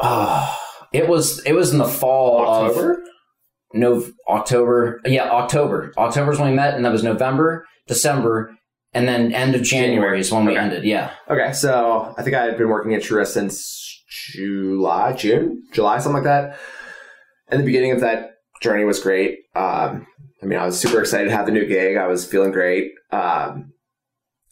Oh, 0.00 0.58
it 0.92 1.06
was 1.08 1.40
it 1.44 1.52
was 1.52 1.70
in 1.70 1.78
the 1.78 1.86
fall 1.86 2.42
of 2.42 2.48
October? 2.48 3.04
No 3.74 4.04
October. 4.28 5.00
Yeah, 5.04 5.30
October. 5.30 5.92
October's 5.96 6.38
when 6.38 6.50
we 6.50 6.56
met, 6.56 6.74
and 6.74 6.84
that 6.84 6.92
was 6.92 7.02
November, 7.02 7.66
December, 7.86 8.54
and 8.92 9.08
then 9.08 9.32
end 9.32 9.54
of 9.54 9.62
January, 9.62 9.94
January. 9.94 10.20
is 10.20 10.30
when 10.32 10.44
we 10.44 10.52
Okay. 10.52 10.60
ended. 10.60 10.84
Yeah. 10.84 11.10
Okay, 11.30 11.52
so 11.52 12.14
I 12.18 12.22
think 12.22 12.36
I 12.36 12.44
had 12.44 12.58
been 12.58 12.68
working 12.68 12.94
at 12.94 13.02
True 13.02 13.18
Rest 13.18 13.34
since 13.34 14.02
July, 14.32 15.12
June, 15.14 15.62
July, 15.72 15.98
something 15.98 16.22
like 16.22 16.24
that. 16.24 16.58
And 17.48 17.60
the 17.60 17.64
beginning 17.66 17.92
of 17.92 18.00
that 18.00 18.30
journey 18.60 18.84
was 18.84 19.00
great. 19.00 19.38
Um, 19.54 20.06
I 20.42 20.46
mean, 20.46 20.58
I 20.58 20.64
was 20.66 20.78
super 20.78 21.00
excited 21.00 21.24
to 21.30 21.36
have 21.36 21.46
the 21.46 21.52
new 21.52 21.66
gig. 21.66 21.96
I 21.96 22.06
was 22.06 22.26
feeling 22.26 22.50
great. 22.52 22.92
Um, 23.10 23.72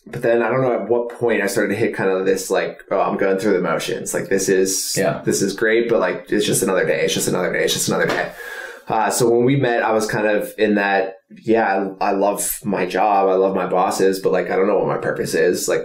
but 0.06 0.22
then 0.22 0.42
I 0.42 0.48
don't 0.48 0.62
know 0.62 0.72
at 0.82 0.88
what 0.88 1.10
point 1.10 1.42
I 1.42 1.46
started 1.46 1.70
to 1.74 1.78
hit 1.78 1.94
kind 1.94 2.10
of 2.10 2.24
this 2.24 2.50
like, 2.50 2.80
oh, 2.90 3.00
I'm 3.00 3.16
going 3.18 3.38
through 3.38 3.52
the 3.52 3.60
motions. 3.60 4.14
Like 4.14 4.28
this 4.28 4.48
is 4.48 4.96
Yeah. 4.96 5.20
this 5.24 5.42
is 5.42 5.52
great, 5.54 5.88
but 5.88 6.00
like 6.00 6.26
it's 6.30 6.46
just 6.46 6.62
another 6.62 6.86
day. 6.86 7.02
It's 7.04 7.14
just 7.14 7.28
another 7.28 7.52
day. 7.52 7.64
It's 7.64 7.74
just 7.74 7.88
another 7.88 8.06
day. 8.06 8.32
Uh, 8.90 9.10
so 9.10 9.30
when 9.30 9.44
we 9.44 9.56
met, 9.56 9.82
I 9.82 9.92
was 9.92 10.06
kind 10.06 10.26
of 10.26 10.52
in 10.58 10.74
that. 10.74 11.14
Yeah, 11.42 11.92
I, 12.00 12.08
I 12.08 12.12
love 12.12 12.58
my 12.64 12.86
job. 12.86 13.28
I 13.28 13.34
love 13.34 13.54
my 13.54 13.66
bosses, 13.66 14.20
but 14.20 14.32
like 14.32 14.50
I 14.50 14.56
don't 14.56 14.66
know 14.66 14.78
what 14.78 14.88
my 14.88 14.98
purpose 14.98 15.34
is. 15.34 15.68
Like 15.68 15.82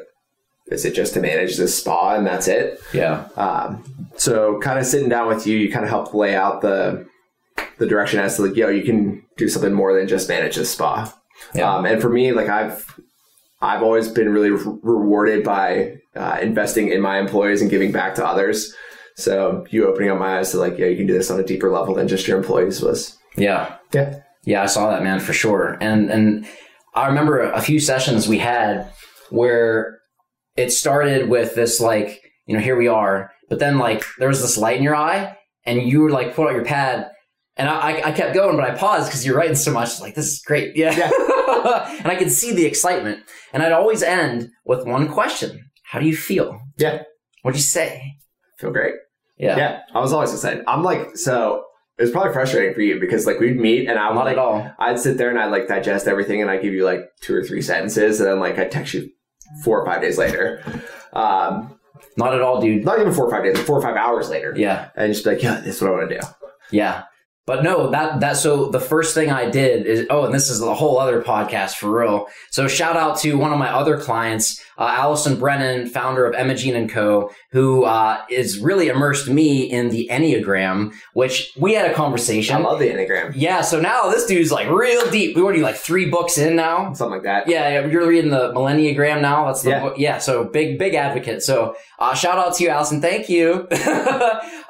is 0.67 0.85
it 0.85 0.95
just 0.95 1.13
to 1.13 1.21
manage 1.21 1.57
this 1.57 1.77
spa 1.77 2.15
and 2.15 2.25
that's 2.25 2.47
it? 2.47 2.79
Yeah. 2.93 3.27
Um, 3.35 3.83
so 4.17 4.59
kind 4.59 4.79
of 4.79 4.85
sitting 4.85 5.09
down 5.09 5.27
with 5.27 5.45
you, 5.45 5.57
you 5.57 5.71
kind 5.71 5.85
of 5.85 5.89
helped 5.89 6.13
lay 6.13 6.35
out 6.35 6.62
the 6.62 7.07
the 7.77 7.85
direction 7.85 8.19
as 8.19 8.38
to 8.38 8.43
like, 8.43 8.55
yo, 8.55 8.69
you 8.69 8.83
can 8.83 9.24
do 9.38 9.47
something 9.47 9.74
more 9.74 9.93
than 9.93 10.07
just 10.07 10.29
manage 10.29 10.55
this 10.55 10.71
spa. 10.71 11.13
Yeah. 11.53 11.74
Um, 11.74 11.85
and 11.85 12.01
for 12.01 12.09
me, 12.09 12.31
like 12.31 12.50
I've 12.50 13.00
I've 13.62 13.83
always 13.83 14.07
been 14.07 14.29
really 14.29 14.51
re- 14.51 14.79
rewarded 14.81 15.43
by 15.43 15.97
uh, 16.15 16.38
investing 16.41 16.89
in 16.89 17.01
my 17.01 17.19
employees 17.19 17.62
and 17.62 17.69
giving 17.69 17.91
back 17.91 18.15
to 18.15 18.25
others. 18.25 18.74
So 19.15 19.65
you 19.69 19.88
opening 19.88 20.10
up 20.12 20.19
my 20.19 20.39
eyes 20.39 20.51
to 20.51 20.57
like, 20.57 20.77
yeah, 20.77 20.88
you 20.88 20.98
can 20.98 21.07
do 21.07 21.13
this 21.13 21.31
on 21.31 21.39
a 21.39 21.43
deeper 21.43 21.72
level 21.72 21.93
than 21.95 22.07
just 22.07 22.27
your 22.27 22.38
employees 22.38 22.81
was. 22.81 23.17
Yeah. 23.38 23.77
Yeah. 23.93 24.19
Yeah, 24.43 24.62
I 24.62 24.65
saw 24.67 24.89
that 24.91 25.03
man 25.03 25.19
for 25.19 25.34
sure. 25.34 25.77
And 25.81 26.12
and 26.12 26.45
I 26.93 27.07
remember 27.07 27.41
a 27.41 27.62
few 27.62 27.79
sessions 27.79 28.27
we 28.27 28.38
had 28.39 28.91
where 29.29 30.00
it 30.55 30.72
started 30.72 31.29
with 31.29 31.55
this 31.55 31.79
like, 31.81 32.22
you 32.45 32.55
know, 32.55 32.62
here 32.63 32.75
we 32.77 32.88
are, 32.88 33.31
but 33.50 33.60
then 33.60 33.77
like 33.79 34.03
there 34.19 34.27
was 34.27 34.41
this 34.41 34.57
light 34.57 34.77
in 34.77 34.84
your 34.84 34.95
eye 34.95 35.36
and 35.65 35.81
you 35.81 36.01
were 36.01 36.12
like 36.12 36.36
put 36.36 36.48
out 36.48 36.53
your 36.55 36.63
pad 36.65 37.10
and 37.57 37.67
I, 37.69 37.74
I- 38.00 38.07
I 38.10 38.12
kept 38.12 38.34
going, 38.36 38.55
but 38.57 38.69
I 38.69 38.75
paused 38.75 39.07
because 39.07 39.25
you're 39.25 39.36
writing 39.38 39.55
so 39.55 39.72
much. 39.72 40.00
Like, 40.01 40.13
this 40.15 40.27
is 40.27 40.41
great. 40.45 40.75
Yeah. 40.75 40.91
and 42.00 42.07
I 42.07 42.15
could 42.17 42.31
see 42.31 42.53
the 42.53 42.65
excitement. 42.65 43.22
And 43.53 43.63
I'd 43.63 43.72
always 43.72 44.03
end 44.03 44.50
with 44.65 44.86
one 44.86 45.07
question. 45.07 45.69
How 45.86 46.00
do 46.00 46.05
you 46.05 46.15
feel? 46.15 46.60
Yeah. 46.77 47.03
What'd 47.43 47.57
you 47.57 47.63
say? 47.63 48.17
Feel 48.60 48.72
great. 48.72 48.95
Yeah. 49.38 49.58
Yeah. 49.58 49.82
I 49.94 50.00
was 50.00 50.13
always 50.13 50.34
excited. 50.34 50.63
I'm 50.68 50.84
like, 50.84 51.18
so 51.18 51.65
it 51.98 52.04
was 52.04 52.12
probably 52.12 52.34
frustrating 52.34 52.74
for 52.74 52.82
you 52.82 53.00
because 53.00 53.25
like 53.25 53.39
we'd 53.39 53.58
meet 53.60 53.88
and 53.89 53.98
I 54.00 54.10
would 54.10 54.15
Not 54.15 54.25
like, 54.25 54.34
at 54.34 54.39
all. 54.39 54.72
I'd 54.80 55.00
sit 55.00 55.18
there 55.18 55.30
and 55.30 55.39
I'd 55.39 55.51
like 55.51 55.68
digest 55.68 56.08
everything 56.08 56.42
and 56.42 56.50
I'd 56.51 56.62
give 56.62 56.74
you 56.74 56.84
like 56.86 57.01
two 57.22 57.36
or 57.36 57.44
three 57.44 57.62
sentences 57.62 58.20
and 58.20 58.30
then 58.30 58.39
like 58.39 58.58
I'd 58.58 58.72
text 58.72 58.94
you 58.94 59.10
four 59.63 59.80
or 59.82 59.86
five 59.86 60.01
days 60.01 60.18
later. 60.18 60.62
Um, 61.13 61.80
Not 62.18 62.34
at 62.34 62.42
all, 62.42 62.60
dude. 62.62 62.84
not 62.86 63.00
even 63.00 63.13
four 63.13 63.25
or 63.25 63.32
five 63.32 63.44
days, 63.44 63.58
four 63.60 63.77
or 63.77 63.82
five 63.82 63.96
hours 63.96 64.30
later. 64.30 64.54
Yeah. 64.58 64.89
And 64.96 65.13
just 65.13 65.24
be 65.25 65.32
like, 65.32 65.44
yeah, 65.44 65.60
this 65.62 65.77
is 65.77 65.82
what 65.82 65.92
I 65.92 65.94
want 65.96 66.10
to 66.10 66.20
do. 66.20 66.27
Yeah. 66.72 67.04
But 67.47 67.63
no, 67.63 67.91
that 67.91 68.21
that 68.21 68.37
so 68.37 68.69
the 68.69 68.79
first 68.79 69.13
thing 69.13 69.29
I 69.29 69.49
did 69.49 69.85
is 69.85 70.07
oh, 70.09 70.25
and 70.25 70.33
this 70.33 70.49
is 70.49 70.61
a 70.61 70.73
whole 70.73 70.97
other 70.97 71.21
podcast 71.21 71.75
for 71.75 71.99
real. 72.01 72.27
So 72.49 72.67
shout 72.67 72.97
out 72.97 73.19
to 73.19 73.37
one 73.37 73.53
of 73.53 73.59
my 73.59 73.69
other 73.69 73.99
clients, 73.99 74.59
uh, 74.79 74.91
Allison 74.97 75.37
Brennan, 75.37 75.87
founder 75.87 76.25
of 76.25 76.33
Imogene 76.33 76.75
and 76.75 76.89
Co, 76.89 77.29
who 77.51 77.83
uh, 77.83 78.19
is 78.31 78.57
really 78.59 78.87
immersed 78.87 79.27
me 79.29 79.61
in 79.63 79.89
the 79.89 80.09
Enneagram, 80.11 80.91
which 81.13 81.53
we 81.59 81.73
had 81.75 81.89
a 81.89 81.93
conversation. 81.93 82.55
I 82.55 82.59
love 82.59 82.79
the 82.79 82.89
Enneagram. 82.89 83.33
Yeah, 83.35 83.61
so 83.61 83.79
now 83.79 84.09
this 84.09 84.25
dude's 84.25 84.51
like 84.51 84.67
real 84.71 85.07
deep. 85.11 85.35
We 85.35 85.43
already 85.43 85.61
like 85.61 85.75
three 85.75 86.09
books 86.09 86.39
in 86.39 86.55
now. 86.55 86.93
Something 86.93 87.11
like 87.13 87.23
that. 87.23 87.47
Yeah, 87.47 87.69
yeah, 87.81 87.85
you're 87.85 88.07
reading 88.07 88.31
the 88.31 88.53
Millenneagram 88.53 89.21
now. 89.21 89.45
That's 89.45 89.61
the 89.61 89.69
Yeah. 89.69 89.81
book. 89.81 89.95
Yeah, 89.99 90.17
so 90.17 90.45
big, 90.45 90.79
big 90.79 90.95
advocate. 90.95 91.43
So 91.43 91.75
uh, 91.99 92.15
shout 92.15 92.39
out 92.39 92.55
to 92.55 92.63
you, 92.63 92.69
Allison. 92.69 93.01
Thank 93.01 93.29
you. 93.29 93.67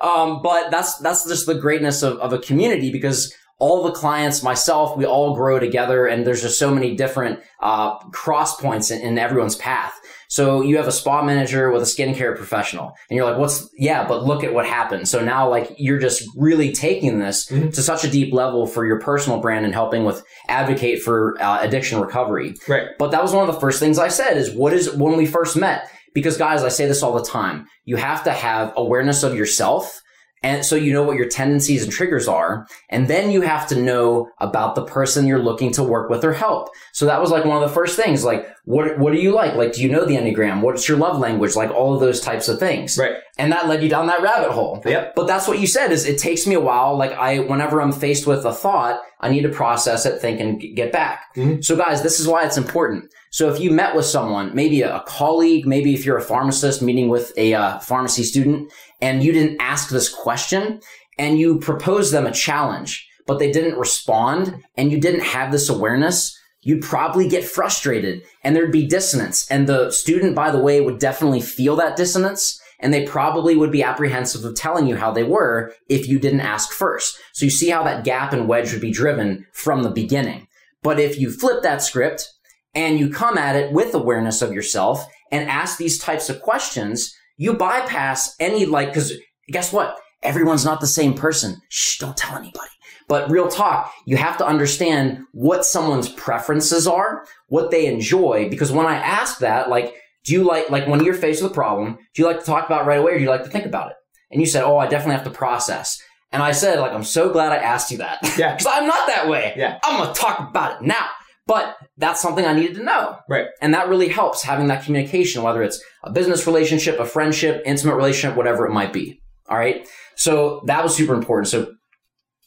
um, 0.02 0.42
but 0.42 0.72
that's 0.72 0.98
that's 0.98 1.28
just 1.28 1.46
the 1.46 1.56
greatness 1.56 2.04
of, 2.04 2.18
of 2.20 2.34
a 2.34 2.40
community 2.40 2.92
because 2.92 3.34
all 3.58 3.84
the 3.84 3.92
clients, 3.92 4.44
myself, 4.44 4.98
we 4.98 5.06
all 5.06 5.34
grow 5.34 5.60
together, 5.60 6.08
and 6.08 6.28
there's 6.28 6.42
just 6.42 6.60
so 6.60 6.74
many 6.74 6.94
different 6.96 7.40
uh, 7.62 7.98
cross 8.10 8.60
points 8.60 8.92
in, 8.92 9.00
in 9.00 9.18
everyone's 9.18 9.56
path. 9.56 9.94
So 10.28 10.62
you 10.62 10.76
have 10.76 10.88
a 10.88 10.92
spa 10.92 11.22
manager 11.24 11.72
with 11.72 11.82
a 11.82 11.86
skincare 11.86 12.36
professional, 12.36 12.94
and 13.10 13.16
you're 13.16 13.26
like, 13.26 13.40
"What's 13.40 13.70
yeah?" 13.78 14.06
But 14.06 14.26
look 14.26 14.44
at 14.44 14.54
what 14.54 14.66
happened. 14.66 15.08
So 15.08 15.24
now, 15.24 15.50
like, 15.50 15.74
you're 15.78 16.00
just 16.00 16.28
really 16.36 16.74
taking 16.74 17.20
this 17.20 17.46
Mhm. 17.50 17.74
to 17.74 17.82
such 17.82 18.04
a 18.04 18.10
deep 18.10 18.34
level 18.34 18.68
for 18.68 18.86
your 18.86 19.00
personal 19.00 19.40
brand 19.40 19.64
and 19.64 19.74
helping 19.74 20.04
with 20.04 20.22
advocate 20.50 21.02
for 21.02 21.42
uh, 21.42 21.60
addiction 21.62 22.02
recovery. 22.02 22.56
Right. 22.68 22.88
But 23.00 23.12
that 23.12 23.22
was 23.24 23.32
one 23.32 23.48
of 23.48 23.54
the 23.54 23.62
first 23.62 23.80
things 23.80 23.98
I 23.98 24.10
said 24.10 24.36
is 24.36 24.52
what 24.52 24.74
is 24.74 24.92
when 24.94 25.16
we 25.16 25.26
first 25.26 25.56
met? 25.56 25.88
Because 26.16 26.38
guys, 26.38 26.64
I 26.64 26.70
say 26.70 26.88
this 26.88 27.04
all 27.04 27.14
the 27.14 27.24
time. 27.24 27.68
You 27.84 27.98
have 27.98 28.24
to 28.24 28.32
have 28.32 28.74
awareness 28.76 29.22
of 29.22 29.36
yourself. 29.36 30.02
And 30.46 30.64
so 30.64 30.76
you 30.76 30.94
know 30.94 31.02
what 31.02 31.18
your 31.18 31.28
tendencies 31.28 31.84
and 31.84 31.92
triggers 31.92 32.28
are. 32.28 32.68
And 32.90 33.08
then 33.08 33.32
you 33.32 33.42
have 33.42 33.66
to 33.70 33.82
know 33.82 34.30
about 34.40 34.76
the 34.76 34.86
person 34.86 35.26
you're 35.26 35.40
looking 35.40 35.72
to 35.72 35.82
work 35.82 36.08
with 36.12 36.24
or 36.24 36.34
help. 36.34 36.70
So 36.94 37.08
that 37.08 37.20
was 37.20 37.32
like 37.32 37.46
one 37.46 37.64
of 37.64 37.68
the 37.68 37.74
first 37.74 37.96
things. 37.96 38.24
Like, 38.24 38.48
what, 38.66 39.00
what 39.00 39.12
do 39.12 39.20
you 39.20 39.32
like? 39.32 39.56
Like, 39.56 39.74
do 39.74 39.82
you 39.82 39.90
know 39.90 40.06
the 40.06 40.16
Enneagram? 40.16 40.62
What's 40.62 40.88
your 40.88 41.00
love 41.00 41.18
language? 41.18 41.56
Like 41.56 41.72
all 41.72 41.96
of 41.96 42.00
those 42.00 42.22
types 42.22 42.48
of 42.48 42.60
things. 42.60 42.96
Right. 42.96 43.16
And 43.40 43.52
that 43.52 43.68
led 43.68 43.82
you 43.82 43.90
down 43.90 44.06
that 44.06 44.22
rabbit 44.22 44.52
hole. 44.52 44.84
Yep. 44.86 45.16
But 45.16 45.26
that's 45.26 45.48
what 45.48 45.58
you 45.58 45.66
said 45.66 45.92
is 45.92 46.06
it 46.06 46.20
takes 46.20 46.46
me 46.46 46.54
a 46.54 46.60
while. 46.60 46.96
Like 46.96 47.14
I, 47.14 47.40
whenever 47.40 47.82
I'm 47.82 47.92
faced 47.92 48.28
with 48.28 48.46
a 48.46 48.54
thought, 48.54 49.02
I 49.20 49.30
need 49.30 49.42
to 49.42 49.50
process 49.50 50.06
it, 50.06 50.22
think 50.22 50.40
and 50.40 50.62
get 50.76 50.92
back. 50.92 51.24
Mhm. 51.36 51.66
So 51.66 51.76
guys, 51.76 52.04
this 52.04 52.20
is 52.20 52.28
why 52.28 52.46
it's 52.46 52.58
important. 52.58 53.12
So 53.32 53.52
if 53.52 53.60
you 53.60 53.72
met 53.72 53.96
with 53.96 54.06
someone, 54.06 54.54
maybe 54.54 54.82
a, 54.82 54.98
a 54.98 55.04
colleague, 55.06 55.66
maybe 55.66 55.94
if 55.94 56.06
you're 56.06 56.18
a 56.18 56.22
pharmacist 56.22 56.82
meeting 56.82 57.10
with 57.10 57.34
a 57.36 57.54
uh, 57.54 57.80
pharmacy 57.80 58.24
student 58.24 58.72
and 59.02 59.24
you 59.24 59.32
didn't 59.32 59.62
ask 59.62 59.90
this 59.90 60.14
question 60.14 60.80
and 61.18 61.40
you 61.40 61.60
proposed 61.60 62.14
them 62.14 62.26
a 62.26 62.32
challenge, 62.32 63.08
but 63.26 63.40
they 63.40 63.52
didn't 63.52 63.80
respond 63.80 64.64
and 64.76 64.92
you 64.92 65.00
didn't 65.00 65.22
have 65.24 65.52
this 65.52 65.70
awareness, 65.70 66.38
you'd 66.62 66.84
probably 66.84 67.28
get 67.28 67.46
frustrated 67.46 68.24
and 68.44 68.56
there'd 68.56 68.72
be 68.72 68.88
dissonance. 68.88 69.50
And 69.50 69.68
the 69.68 69.92
student, 69.92 70.36
by 70.36 70.52
the 70.52 70.60
way, 70.60 70.82
would 70.82 71.00
definitely 71.00 71.42
feel 71.42 71.76
that 71.78 71.96
dissonance 71.96 72.60
and 72.80 72.94
they 72.94 73.06
probably 73.06 73.56
would 73.56 73.72
be 73.72 73.84
apprehensive 73.84 74.44
of 74.44 74.56
telling 74.56 74.88
you 74.88 74.96
how 74.98 75.12
they 75.12 75.24
were 75.24 75.74
if 75.90 76.08
you 76.08 76.20
didn't 76.20 76.42
ask 76.42 76.72
first. 76.72 77.18
So 77.34 77.46
you 77.46 77.52
see 77.52 77.70
how 77.70 77.84
that 77.84 78.04
gap 78.04 78.34
and 78.34 78.48
wedge 78.48 78.72
would 78.74 78.82
be 78.82 78.92
driven 78.92 79.46
from 79.54 79.84
the 79.84 79.92
beginning. 79.92 80.48
But 80.84 81.00
if 81.00 81.18
you 81.18 81.32
flip 81.32 81.64
that 81.64 81.82
script 81.82 82.28
and 82.74 83.00
you 83.00 83.10
come 83.10 83.38
at 83.38 83.56
it 83.56 83.72
with 83.72 83.94
awareness 83.94 84.42
of 84.42 84.54
yourself 84.54 85.06
and 85.32 85.50
ask 85.50 85.78
these 85.78 85.98
types 85.98 86.30
of 86.30 86.42
questions, 86.42 87.16
you 87.38 87.54
bypass 87.54 88.36
any 88.40 88.66
like, 88.66 88.94
cause 88.94 89.14
guess 89.50 89.72
what? 89.74 89.98
Everyone's 90.24 90.66
not 90.66 90.80
the 90.80 90.88
same 90.88 91.14
person. 91.14 91.62
Shh, 91.70 92.00
don't 92.00 92.18
tell 92.18 92.36
anybody. 92.36 92.70
But 93.08 93.30
real 93.30 93.48
talk, 93.48 93.94
you 94.06 94.18
have 94.18 94.38
to 94.38 94.46
understand 94.46 95.20
what 95.32 95.66
someone's 95.66 96.10
preferences 96.10 96.88
are, 96.88 97.26
what 97.48 97.70
they 97.70 97.86
enjoy. 97.86 98.50
Because 98.50 98.72
when 98.72 98.88
I 98.88 98.96
ask 98.96 99.40
that, 99.40 99.70
like, 99.70 99.94
do 100.24 100.34
you 100.34 100.44
like, 100.44 100.72
like 100.72 100.88
when 100.88 101.04
you're 101.04 101.14
faced 101.14 101.44
with 101.44 101.52
a 101.52 101.56
problem, 101.56 101.98
do 102.16 102.22
you 102.22 102.28
like 102.28 102.40
to 102.40 102.46
talk 102.46 102.66
about 102.66 102.84
it 102.84 102.88
right 102.88 103.00
away 103.00 103.14
or 103.14 103.18
do 103.18 103.24
you 103.24 103.30
like 103.30 103.44
to 103.44 103.50
think 103.50 103.66
about 103.66 103.92
it? 103.92 103.98
And 104.32 104.42
you 104.42 104.48
said, 104.48 104.64
oh, 104.64 104.78
I 104.78 104.88
definitely 104.88 105.16
have 105.16 105.26
to 105.26 105.30
process. 105.30 106.02
And 106.32 106.42
I 106.42 106.52
said, 106.52 106.80
like, 106.80 106.92
I'm 106.92 107.04
so 107.04 107.32
glad 107.32 107.52
I 107.52 107.58
asked 107.58 107.92
you 107.92 108.00
that. 108.00 108.20
Yeah. 108.38 108.54
Because 108.58 108.68
I'm 108.68 108.88
not 108.88 109.08
that 109.08 109.30
way. 109.30 109.54
Yeah. 109.56 109.80
I'm 109.84 110.08
to 110.08 110.20
talk 110.20 110.40
about 110.40 110.82
it 110.82 110.88
now. 110.88 111.08
But 111.48 111.76
that's 111.98 112.22
something 112.22 112.44
I 112.46 112.54
needed 112.54 112.76
to 112.78 112.84
know. 112.84 113.18
Right. 113.30 113.48
And 113.62 113.74
that 113.76 113.88
really 113.88 114.08
helps 114.08 114.42
having 114.42 114.68
that 114.68 114.84
communication, 114.84 115.44
whether 115.44 115.62
it's 115.62 115.80
a 116.04 116.12
business 116.12 116.48
relationship, 116.48 117.00
a 117.00 117.06
friendship, 117.06 117.62
intimate 117.66 117.96
relationship, 117.96 118.36
whatever 118.36 118.66
it 118.66 118.72
might 118.72 118.92
be. 118.92 119.22
All 119.48 119.58
right. 119.58 119.88
So 120.16 120.64
that 120.66 120.82
was 120.84 120.96
super 120.96 121.14
important. 121.14 121.48
So 121.50 121.72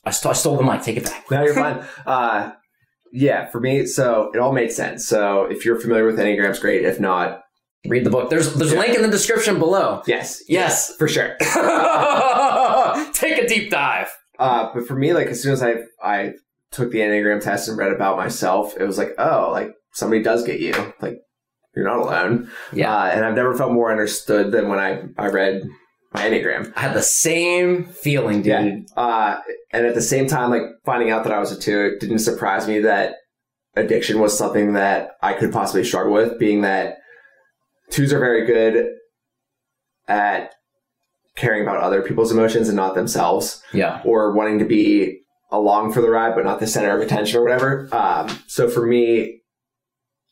I, 0.04 0.10
st- 0.10 0.30
I 0.30 0.34
stole 0.34 0.56
the 0.56 0.64
mic. 0.64 0.82
Take 0.82 0.96
it 0.96 1.04
back. 1.04 1.30
No, 1.30 1.44
you're 1.44 1.54
fine. 1.66 1.84
Uh, 2.06 2.52
yeah, 3.12 3.46
for 3.50 3.60
me, 3.60 3.86
so 3.86 4.30
it 4.34 4.38
all 4.38 4.52
made 4.52 4.72
sense. 4.72 5.06
So 5.06 5.44
if 5.44 5.64
you're 5.64 5.78
familiar 5.80 6.04
with 6.04 6.18
Enneagrams, 6.18 6.60
great. 6.60 6.84
If 6.84 6.98
not, 7.00 7.40
Read 7.86 8.04
the 8.04 8.10
book. 8.10 8.28
There's 8.28 8.52
there's 8.54 8.72
a 8.72 8.76
link 8.78 8.96
in 8.96 9.02
the 9.02 9.08
description 9.08 9.60
below. 9.60 10.02
yes, 10.08 10.42
Yes. 10.48 10.94
for 10.96 11.06
sure. 11.06 11.36
Take 13.12 13.38
a 13.42 13.46
deep 13.46 13.70
dive. 13.70 14.08
Uh, 14.38 14.70
but 14.74 14.86
for 14.86 14.96
me, 14.96 15.12
like 15.14 15.28
as 15.28 15.40
soon 15.42 15.52
as 15.52 15.62
I 15.62 15.76
I 16.02 16.32
took 16.70 16.90
the 16.90 16.98
Enneagram 16.98 17.40
test 17.42 17.68
and 17.68 17.78
read 17.78 17.92
about 17.92 18.16
myself, 18.16 18.74
it 18.78 18.84
was 18.84 18.98
like, 18.98 19.12
oh, 19.18 19.50
like 19.52 19.70
somebody 19.92 20.22
does 20.22 20.44
get 20.44 20.60
you. 20.60 20.72
Like 21.00 21.16
you're 21.74 21.86
not 21.86 21.98
alone. 21.98 22.50
Yeah. 22.72 22.94
Uh, 22.94 23.06
and 23.06 23.24
I've 23.24 23.34
never 23.34 23.54
felt 23.54 23.72
more 23.72 23.90
understood 23.90 24.52
than 24.52 24.68
when 24.68 24.78
I 24.78 25.02
I 25.16 25.28
read 25.28 25.62
my 26.12 26.22
Enneagram. 26.22 26.72
I 26.76 26.80
had 26.80 26.94
the 26.94 27.02
same 27.02 27.84
feeling, 27.86 28.42
dude. 28.42 28.46
Yeah. 28.46 28.78
Uh, 29.02 29.40
and 29.72 29.86
at 29.86 29.94
the 29.94 30.02
same 30.02 30.26
time, 30.26 30.50
like 30.50 30.62
finding 30.84 31.10
out 31.10 31.24
that 31.24 31.32
I 31.32 31.38
was 31.38 31.52
a 31.52 31.58
two, 31.60 31.92
it 31.94 32.00
didn't 32.00 32.20
surprise 32.20 32.66
me 32.66 32.80
that 32.80 33.16
addiction 33.76 34.18
was 34.18 34.36
something 34.36 34.72
that 34.72 35.10
I 35.22 35.34
could 35.34 35.52
possibly 35.52 35.84
struggle 35.84 36.12
with, 36.12 36.38
being 36.38 36.62
that 36.62 36.96
twos 37.90 38.12
are 38.12 38.18
very 38.18 38.46
good 38.46 38.86
at 40.08 40.54
caring 41.36 41.62
about 41.62 41.76
other 41.82 42.02
people's 42.02 42.32
emotions 42.32 42.68
and 42.68 42.76
not 42.76 42.94
themselves, 42.94 43.62
Yeah. 43.72 44.00
or 44.04 44.34
wanting 44.34 44.58
to 44.58 44.64
be 44.64 45.20
along 45.50 45.92
for 45.92 46.00
the 46.00 46.10
ride 46.10 46.34
but 46.34 46.44
not 46.44 46.60
the 46.60 46.66
center 46.66 46.94
of 46.96 47.00
attention 47.02 47.38
or 47.38 47.42
whatever. 47.42 47.88
Um, 47.92 48.28
so 48.46 48.68
for 48.68 48.86
me, 48.86 49.40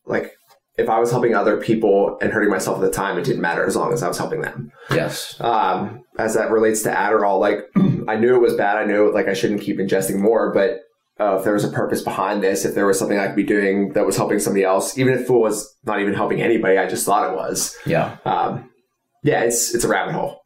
like 0.04 0.32
if 0.78 0.88
I 0.90 0.98
was 0.98 1.10
helping 1.10 1.34
other 1.34 1.56
people 1.56 2.18
and 2.20 2.30
hurting 2.32 2.50
myself 2.50 2.76
at 2.76 2.82
the 2.82 2.90
time, 2.90 3.16
it 3.18 3.24
didn't 3.24 3.40
matter 3.40 3.64
as 3.64 3.76
long 3.76 3.92
as 3.92 4.02
I 4.02 4.08
was 4.08 4.18
helping 4.18 4.42
them 4.42 4.70
Yes. 4.90 5.40
um, 5.40 6.02
as 6.18 6.34
that 6.34 6.50
relates 6.50 6.82
to 6.82 6.90
Adderall, 6.90 7.40
like 7.40 7.60
I 8.08 8.16
knew 8.16 8.34
it 8.34 8.40
was 8.42 8.54
bad. 8.54 8.76
I 8.76 8.84
knew 8.84 9.12
like 9.12 9.26
I 9.28 9.32
shouldn't 9.34 9.62
keep 9.62 9.78
ingesting 9.78 10.18
more, 10.18 10.52
but 10.52 10.80
uh, 11.18 11.36
if 11.38 11.44
there 11.44 11.54
was 11.54 11.64
a 11.64 11.70
purpose 11.70 12.02
behind 12.02 12.42
this, 12.42 12.66
if 12.66 12.74
there 12.74 12.84
was 12.86 12.98
something 12.98 13.18
I 13.18 13.26
could 13.28 13.36
be 13.36 13.42
doing 13.42 13.94
that 13.94 14.04
was 14.04 14.18
helping 14.18 14.38
somebody 14.38 14.64
else, 14.64 14.98
even 14.98 15.14
if 15.14 15.22
it 15.22 15.30
was 15.32 15.74
not 15.86 16.00
even 16.02 16.12
helping 16.12 16.42
anybody, 16.42 16.76
I 16.76 16.86
just 16.86 17.06
thought 17.06 17.30
it 17.32 17.34
was. 17.34 17.74
Yeah. 17.86 18.18
Um, 18.26 18.70
yeah, 19.22 19.40
it's 19.40 19.74
it's 19.74 19.82
a 19.82 19.88
rabbit 19.88 20.12
hole. 20.14 20.42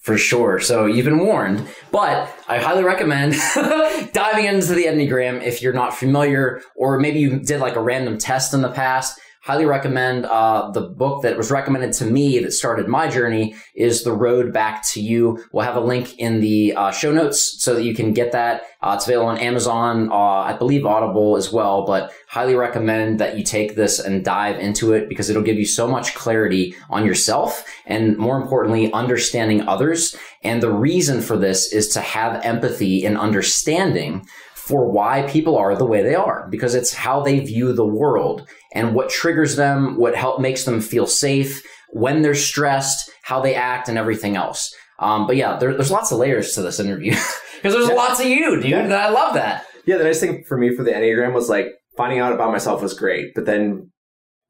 For 0.00 0.16
sure. 0.16 0.60
So 0.60 0.86
you've 0.86 1.04
been 1.04 1.26
warned, 1.26 1.66
but 1.90 2.32
I 2.46 2.58
highly 2.58 2.84
recommend 2.84 3.32
diving 4.12 4.44
into 4.44 4.74
the 4.74 4.84
Enneagram 4.84 5.42
if 5.42 5.60
you're 5.60 5.72
not 5.72 5.96
familiar, 5.96 6.62
or 6.76 7.00
maybe 7.00 7.18
you 7.18 7.40
did 7.40 7.60
like 7.60 7.74
a 7.74 7.82
random 7.82 8.16
test 8.16 8.54
in 8.54 8.62
the 8.62 8.70
past. 8.70 9.18
Highly 9.44 9.64
recommend 9.64 10.24
uh, 10.26 10.70
the 10.70 10.82
book 10.82 11.22
that 11.22 11.36
was 11.36 11.50
recommended 11.50 11.92
to 11.94 12.04
me 12.04 12.38
that 12.38 12.52
started 12.52 12.86
my 12.86 13.08
journey 13.08 13.56
is 13.74 14.04
The 14.04 14.12
Road 14.12 14.52
Back 14.52 14.86
to 14.90 15.00
You. 15.00 15.42
We'll 15.50 15.64
have 15.64 15.74
a 15.74 15.80
link 15.80 16.16
in 16.20 16.38
the 16.38 16.74
uh, 16.76 16.92
show 16.92 17.10
notes 17.10 17.60
so 17.60 17.74
that 17.74 17.82
you 17.82 17.92
can 17.92 18.12
get 18.12 18.30
that. 18.30 18.62
Uh, 18.80 18.94
it's 18.94 19.04
available 19.04 19.30
on 19.30 19.38
Amazon, 19.38 20.12
uh, 20.12 20.14
I 20.14 20.52
believe 20.56 20.86
Audible 20.86 21.36
as 21.36 21.52
well, 21.52 21.84
but 21.84 22.12
highly 22.28 22.54
recommend 22.54 23.18
that 23.18 23.36
you 23.36 23.42
take 23.42 23.74
this 23.74 23.98
and 23.98 24.24
dive 24.24 24.60
into 24.60 24.92
it 24.92 25.08
because 25.08 25.28
it'll 25.28 25.42
give 25.42 25.58
you 25.58 25.66
so 25.66 25.88
much 25.88 26.14
clarity 26.14 26.76
on 26.88 27.04
yourself 27.04 27.64
and 27.84 28.16
more 28.18 28.40
importantly, 28.40 28.92
understanding 28.92 29.62
others. 29.62 30.14
And 30.44 30.62
the 30.62 30.70
reason 30.70 31.20
for 31.20 31.36
this 31.36 31.72
is 31.72 31.88
to 31.94 32.00
have 32.00 32.44
empathy 32.44 33.04
and 33.04 33.18
understanding 33.18 34.24
for 34.72 34.90
why 34.90 35.22
people 35.28 35.56
are 35.58 35.76
the 35.76 35.84
way 35.84 36.02
they 36.02 36.14
are 36.14 36.48
because 36.50 36.74
it's 36.74 36.94
how 36.94 37.20
they 37.22 37.38
view 37.40 37.72
the 37.74 37.86
world 37.86 38.48
and 38.74 38.94
what 38.94 39.10
triggers 39.10 39.54
them, 39.56 39.96
what 39.98 40.16
help 40.16 40.40
makes 40.40 40.64
them 40.64 40.80
feel 40.80 41.06
safe 41.06 41.62
when 41.90 42.22
they're 42.22 42.34
stressed, 42.34 43.10
how 43.22 43.40
they 43.42 43.54
act 43.54 43.88
and 43.90 43.98
everything 43.98 44.34
else. 44.34 44.74
Um, 44.98 45.26
but 45.26 45.36
yeah, 45.36 45.58
there, 45.58 45.74
there's 45.74 45.90
lots 45.90 46.10
of 46.10 46.18
layers 46.18 46.54
to 46.54 46.62
this 46.62 46.80
interview 46.80 47.12
because 47.56 47.74
there's 47.74 47.88
Yeah. 47.88 47.94
lots 47.94 48.18
of 48.20 48.26
you, 48.26 48.56
dude. 48.62 48.64
Yeah. 48.70 48.78
And 48.80 48.94
I 48.94 49.10
love 49.10 49.34
that. 49.34 49.66
Yeah, 49.84 49.98
the 49.98 50.04
nice 50.04 50.20
thing 50.20 50.42
for 50.48 50.56
me 50.56 50.74
for 50.74 50.82
the 50.84 50.92
Enneagram 50.92 51.34
was 51.34 51.50
like 51.50 51.66
finding 51.96 52.18
out 52.18 52.32
about 52.32 52.50
myself 52.52 52.80
was 52.82 52.94
great, 52.94 53.34
but 53.34 53.44
then 53.44 53.90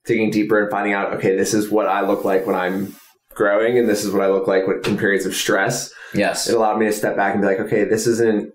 digging 0.05 0.31
deeper 0.31 0.61
and 0.63 0.71
finding 0.71 0.93
out, 0.93 1.13
okay, 1.15 1.37
this 1.37 1.53
is 1.53 1.69
what 1.71 1.87
I 1.89 2.03
look 2.03 2.25
like 2.25 2.47
when 2.47 2.55
I'm 2.57 2.95
growing, 3.35 3.79
and 3.79 3.89
this 3.89 4.05
is 4.05 4.13
what 4.13 4.23
I 4.23 4.29
look 4.29 4.47
like 4.47 4.67
when, 4.69 4.81
in 4.87 4.97
periods 4.99 5.27
of 5.27 5.35
stress. 5.35 5.91
Yes. 6.15 6.49
it 6.49 6.55
allowed 6.55 6.79
me 6.79 6.87
to 6.87 6.93
step 6.93 7.17
back 7.17 7.33
and 7.35 7.41
be 7.43 7.47
like, 7.49 7.61
okay, 7.61 7.85
this 7.85 8.07
isn't 8.07 8.53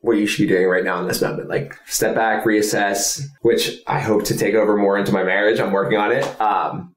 what 0.00 0.16
you 0.16 0.26
should 0.26 0.42
be 0.42 0.48
doing 0.48 0.66
right 0.66 0.84
now 0.84 1.00
in 1.00 1.06
this 1.06 1.20
moment. 1.20 1.48
Like, 1.48 1.76
step 1.86 2.14
back, 2.14 2.44
reassess, 2.44 3.22
which 3.42 3.80
I 3.86 4.00
hope 4.00 4.24
to 4.24 4.36
take 4.36 4.54
over 4.54 4.76
more 4.76 4.98
into 4.98 5.12
my 5.12 5.22
marriage. 5.22 5.60
I'm 5.60 5.72
working 5.72 5.98
on 5.98 6.12
it. 6.12 6.40
Um, 6.40 6.94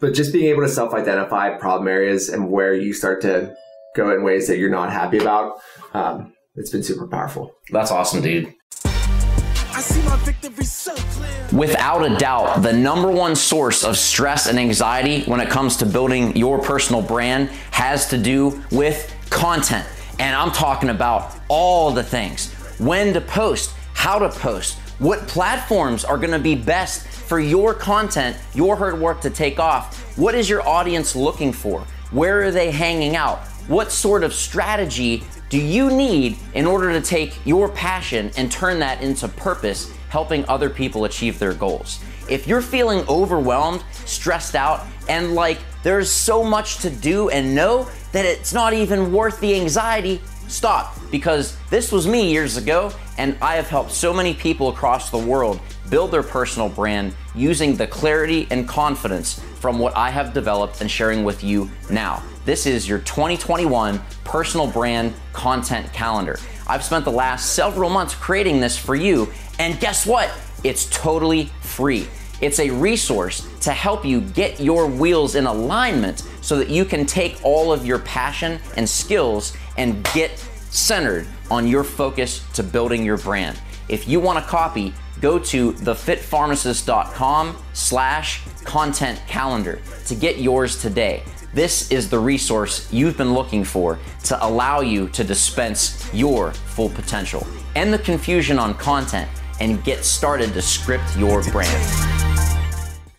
but 0.00 0.14
just 0.14 0.32
being 0.32 0.46
able 0.46 0.62
to 0.62 0.68
self 0.68 0.92
identify 0.94 1.56
problem 1.56 1.88
areas 1.88 2.28
and 2.28 2.50
where 2.50 2.74
you 2.74 2.92
start 2.92 3.22
to 3.22 3.54
go 3.94 4.10
in 4.10 4.22
ways 4.22 4.46
that 4.48 4.58
you're 4.58 4.70
not 4.70 4.92
happy 4.92 5.18
about. 5.18 5.58
Um, 5.94 6.32
it's 6.54 6.70
been 6.70 6.82
super 6.82 7.06
powerful. 7.06 7.52
That's 7.70 7.90
awesome, 7.90 8.22
dude. 8.22 8.52
I 8.84 9.80
see 9.80 10.02
my 10.02 10.16
victory 10.16 10.64
so 10.64 10.94
clear. 10.94 11.46
Without 11.52 12.10
a 12.10 12.16
doubt, 12.16 12.62
the 12.62 12.72
number 12.72 13.10
one 13.10 13.36
source 13.36 13.84
of 13.84 13.96
stress 13.98 14.46
and 14.46 14.58
anxiety 14.58 15.22
when 15.24 15.40
it 15.40 15.50
comes 15.50 15.76
to 15.78 15.86
building 15.86 16.34
your 16.36 16.58
personal 16.58 17.02
brand 17.02 17.48
has 17.70 18.08
to 18.08 18.18
do 18.18 18.62
with 18.70 19.14
content. 19.30 19.86
And 20.18 20.34
I'm 20.34 20.50
talking 20.50 20.90
about 20.90 21.36
all 21.48 21.90
the 21.90 22.02
things 22.02 22.52
when 22.78 23.12
to 23.14 23.20
post, 23.20 23.74
how 23.94 24.18
to 24.18 24.28
post, 24.28 24.78
what 24.98 25.26
platforms 25.28 26.04
are 26.04 26.16
gonna 26.16 26.38
be 26.38 26.54
best 26.54 27.06
for 27.06 27.38
your 27.38 27.74
content, 27.74 28.36
your 28.54 28.76
hard 28.76 28.98
work 28.98 29.20
to 29.22 29.30
take 29.30 29.58
off. 29.58 30.16
What 30.16 30.34
is 30.34 30.48
your 30.48 30.66
audience 30.66 31.14
looking 31.14 31.52
for? 31.52 31.80
Where 32.12 32.42
are 32.44 32.50
they 32.50 32.70
hanging 32.70 33.16
out? 33.16 33.40
What 33.68 33.90
sort 33.92 34.22
of 34.24 34.32
strategy 34.32 35.24
do 35.50 35.58
you 35.58 35.90
need 35.90 36.38
in 36.54 36.66
order 36.66 36.92
to 36.92 37.00
take 37.00 37.34
your 37.44 37.68
passion 37.68 38.30
and 38.36 38.50
turn 38.50 38.78
that 38.78 39.02
into 39.02 39.28
purpose, 39.28 39.92
helping 40.08 40.48
other 40.48 40.70
people 40.70 41.04
achieve 41.04 41.38
their 41.38 41.52
goals? 41.52 41.98
If 42.28 42.46
you're 42.46 42.62
feeling 42.62 43.04
overwhelmed, 43.08 43.84
stressed 44.04 44.54
out, 44.54 44.86
and 45.08 45.34
like 45.34 45.58
there's 45.86 46.10
so 46.10 46.42
much 46.42 46.78
to 46.78 46.90
do 46.90 47.28
and 47.28 47.54
know 47.54 47.88
that 48.10 48.24
it's 48.24 48.52
not 48.52 48.72
even 48.72 49.12
worth 49.12 49.38
the 49.38 49.54
anxiety, 49.54 50.20
stop. 50.48 50.98
Because 51.12 51.56
this 51.70 51.92
was 51.92 52.08
me 52.08 52.28
years 52.28 52.56
ago, 52.56 52.90
and 53.18 53.38
I 53.40 53.54
have 53.54 53.68
helped 53.68 53.92
so 53.92 54.12
many 54.12 54.34
people 54.34 54.68
across 54.68 55.10
the 55.10 55.18
world 55.18 55.60
build 55.88 56.10
their 56.10 56.24
personal 56.24 56.68
brand 56.68 57.14
using 57.36 57.76
the 57.76 57.86
clarity 57.86 58.48
and 58.50 58.66
confidence 58.66 59.40
from 59.60 59.78
what 59.78 59.96
I 59.96 60.10
have 60.10 60.34
developed 60.34 60.80
and 60.80 60.90
sharing 60.90 61.22
with 61.22 61.44
you 61.44 61.70
now. 61.88 62.20
This 62.44 62.66
is 62.66 62.88
your 62.88 62.98
2021 62.98 64.00
personal 64.24 64.66
brand 64.66 65.14
content 65.32 65.92
calendar. 65.92 66.36
I've 66.66 66.82
spent 66.82 67.04
the 67.04 67.12
last 67.12 67.54
several 67.54 67.90
months 67.90 68.16
creating 68.16 68.58
this 68.58 68.76
for 68.76 68.96
you, 68.96 69.32
and 69.60 69.78
guess 69.78 70.04
what? 70.04 70.36
It's 70.64 70.90
totally 70.90 71.44
free. 71.60 72.08
It's 72.40 72.58
a 72.60 72.70
resource 72.70 73.48
to 73.60 73.72
help 73.72 74.04
you 74.04 74.20
get 74.20 74.60
your 74.60 74.86
wheels 74.86 75.34
in 75.34 75.46
alignment 75.46 76.22
so 76.42 76.56
that 76.58 76.68
you 76.68 76.84
can 76.84 77.06
take 77.06 77.40
all 77.42 77.72
of 77.72 77.86
your 77.86 77.98
passion 78.00 78.60
and 78.76 78.88
skills 78.88 79.56
and 79.76 80.04
get 80.12 80.38
centered 80.70 81.26
on 81.50 81.66
your 81.66 81.84
focus 81.84 82.44
to 82.54 82.62
building 82.62 83.04
your 83.04 83.16
brand. 83.16 83.58
If 83.88 84.06
you 84.06 84.20
want 84.20 84.38
a 84.38 84.42
copy, 84.42 84.92
go 85.20 85.38
to 85.38 85.72
thefitpharmacist.com 85.72 87.56
slash 87.72 88.42
content 88.64 89.20
calendar 89.26 89.80
to 90.06 90.14
get 90.14 90.38
yours 90.38 90.80
today. 90.80 91.22
This 91.54 91.90
is 91.90 92.10
the 92.10 92.18
resource 92.18 92.92
you've 92.92 93.16
been 93.16 93.32
looking 93.32 93.64
for 93.64 93.98
to 94.24 94.44
allow 94.44 94.80
you 94.80 95.08
to 95.08 95.24
dispense 95.24 96.10
your 96.12 96.52
full 96.52 96.90
potential. 96.90 97.46
End 97.74 97.94
the 97.94 97.98
confusion 97.98 98.58
on 98.58 98.74
content 98.74 99.30
and 99.60 99.82
get 99.84 100.04
started 100.04 100.52
to 100.52 100.60
script 100.60 101.16
your 101.16 101.42
brand. 101.44 102.15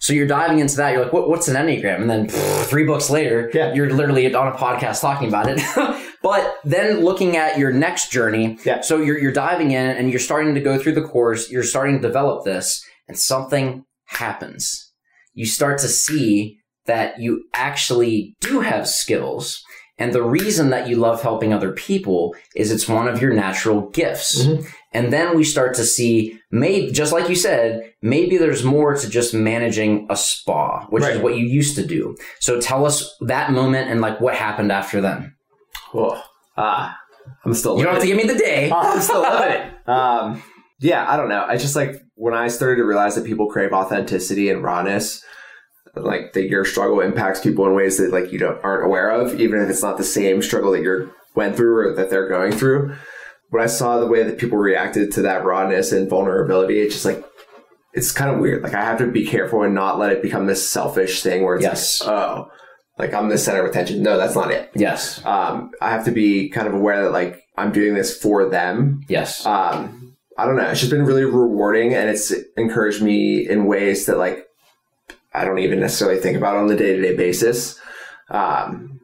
So 0.08 0.14
you're 0.14 0.26
diving 0.26 0.60
into 0.60 0.78
that. 0.78 0.94
You're 0.94 1.04
like, 1.04 1.12
what, 1.12 1.28
what's 1.28 1.50
an 1.50 1.58
Enneagram? 1.58 2.00
And 2.00 2.10
then 2.10 2.28
pff, 2.28 2.64
three 2.70 2.86
books 2.86 3.10
later, 3.10 3.52
Yeah. 3.54 3.74
you're 3.74 3.90
literally 3.90 4.34
on 4.34 4.48
a 4.48 4.56
podcast 4.56 5.02
talking 5.02 5.28
about 5.28 5.48
it. 5.50 5.60
but 6.24 6.56
then 6.64 7.02
looking 7.02 7.36
at 7.36 7.58
your 7.58 7.74
next 7.74 8.10
journey, 8.10 8.58
Yeah. 8.64 8.80
so 8.80 9.02
you're, 9.02 9.18
you're 9.18 9.34
diving 9.34 9.72
in 9.72 9.98
and 9.98 10.10
you're 10.10 10.22
starting 10.22 10.56
to 10.56 10.62
go 10.62 10.80
through 10.80 10.94
the 10.94 11.02
course. 11.02 11.52
You're 11.52 11.62
starting 11.62 11.96
to 11.98 12.02
develop 12.02 12.46
this 12.46 12.82
and 13.10 13.20
something 13.20 13.84
happens. 14.06 14.94
You 15.34 15.46
start 15.46 15.78
to 15.80 15.90
see 15.90 16.58
that 16.86 17.20
you 17.20 17.44
actually 17.54 18.38
do 18.40 18.62
have 18.62 18.88
skills. 18.88 19.62
And 19.98 20.14
the 20.14 20.24
reason 20.24 20.70
that 20.70 20.88
you 20.88 20.96
love 20.96 21.22
helping 21.22 21.52
other 21.52 21.74
people 21.74 22.34
is 22.56 22.72
it's 22.72 22.88
one 22.88 23.10
of 23.10 23.22
your 23.22 23.34
natural 23.34 23.90
gifts. 23.90 24.42
Mm-hmm. 24.46 24.66
And 24.98 25.14
then 25.14 25.38
we 25.38 25.44
start 25.44 25.76
to 25.76 25.84
see, 25.84 26.40
maybe, 26.50 26.92
just 26.92 27.14
like 27.14 27.30
you 27.30 27.36
said, 27.36 27.94
maybe 28.02 28.38
there's 28.38 28.64
more 28.64 28.96
to 28.96 29.08
just 29.08 29.32
managing 29.32 30.08
a 30.10 30.18
spa, 30.18 30.88
which 30.88 31.04
is 31.04 31.20
what 31.20 31.38
you 31.38 31.46
used 31.46 31.76
to 31.76 31.86
do. 31.86 32.18
So 32.40 32.60
tell 32.60 32.84
us 32.84 33.16
that 33.22 33.52
moment 33.52 33.92
and 33.92 34.02
like 34.02 34.20
what 34.20 34.34
happened 34.34 34.72
after 34.72 35.00
then. 35.00 35.36
Whoa. 35.92 36.20
Ah, 36.58 36.98
I'm 37.46 37.54
still. 37.54 37.78
You 37.78 37.84
don't 37.84 37.94
have 37.94 38.02
to 38.02 38.08
give 38.08 38.18
me 38.18 38.24
the 38.24 38.40
day. 38.40 38.72
I'm 38.76 39.00
still 39.00 39.22
loving 39.22 39.52
it. 39.52 39.88
Um, 39.88 40.42
yeah, 40.80 41.08
I 41.08 41.16
don't 41.16 41.30
know. 41.30 41.46
I 41.48 41.58
just 41.58 41.76
like 41.76 41.94
when 42.16 42.34
I 42.34 42.48
started 42.48 42.78
to 42.78 42.84
realize 42.84 43.14
that 43.14 43.26
people 43.26 43.48
crave 43.48 43.74
authenticity 43.74 44.50
and 44.50 44.64
rawness, 44.64 45.24
like 45.96 46.34
that 46.34 46.50
your 46.50 46.66
struggle 46.66 47.02
impacts 47.02 47.40
people 47.40 47.68
in 47.68 47.76
ways 47.76 48.00
that 48.00 48.12
like 48.12 48.32
you 48.32 48.40
don't 48.40 48.64
aren't 48.64 48.84
aware 48.86 49.12
of, 49.12 49.40
even 49.40 49.62
if 49.62 49.70
it's 49.70 49.84
not 49.84 49.98
the 49.98 50.04
same 50.04 50.42
struggle 50.42 50.72
that 50.72 50.82
you're 50.82 51.12
went 51.36 51.56
through 51.56 51.78
or 51.78 51.94
that 51.94 52.10
they're 52.10 52.28
going 52.28 52.52
through. 52.52 52.96
When 53.50 53.64
I 53.64 53.68
saw 53.68 54.00
the 54.00 54.08
way 54.08 54.24
that 54.24 54.38
people 54.38 54.58
reacted 54.58 55.12
to 55.14 55.22
that 55.24 55.46
rawness 55.46 55.92
and 55.92 56.10
vulnerability, 56.10 56.80
it's 56.80 56.94
just 56.96 57.06
like 57.06 57.24
it's 57.94 58.12
kind 58.12 58.30
of 58.30 58.40
weird. 58.40 58.62
Like 58.64 58.74
I 58.74 58.84
have 58.84 58.98
to 59.00 59.08
be 59.08 59.26
careful 59.26 59.64
and 59.64 59.74
not 59.74 59.98
let 60.00 60.12
it 60.12 60.22
become 60.22 60.46
this 60.48 60.70
selfish 60.70 61.24
thing 61.24 61.44
where 61.44 61.56
it's 61.56 61.64
Yes. 61.64 62.02
like, 62.02 62.10
oh, 62.12 62.52
like 63.00 63.14
I'm 63.14 63.30
the 63.30 63.38
center 63.38 63.64
of 63.64 63.70
attention. 63.70 64.04
No, 64.04 64.18
that's 64.18 64.36
not 64.36 64.52
it. 64.52 64.70
Yes. 64.76 65.24
Um, 65.26 65.72
I 65.82 65.90
have 65.92 66.06
to 66.06 66.12
be 66.12 66.50
kind 66.50 66.68
of 66.68 66.74
aware 66.74 67.04
that 67.04 67.12
like 67.12 67.44
I'm 67.58 67.72
doing 67.72 67.94
this 67.96 68.16
for 68.18 68.50
them 68.50 69.02
Yes. 69.08 69.46
um, 69.46 70.16
I 70.38 70.46
don't 70.46 70.56
know. 70.58 70.70
It's 70.70 70.82
just 70.82 70.92
been 70.92 71.06
really 71.06 71.26
rewarding, 71.26 71.96
and 71.96 72.10
it's 72.10 72.32
encouraged 72.58 73.02
me 73.02 73.48
in 73.50 73.66
ways 73.66 74.06
that 74.06 74.18
like 74.18 74.46
I 75.34 75.46
don't 75.46 75.60
even 75.60 75.80
necessarily 75.80 76.20
think 76.20 76.38
about 76.38 76.58
on 76.58 76.68
the 76.68 76.76
day 76.76 76.96
to 76.96 77.02
day 77.02 77.16
basis. 77.16 77.80
Um, 78.30 78.97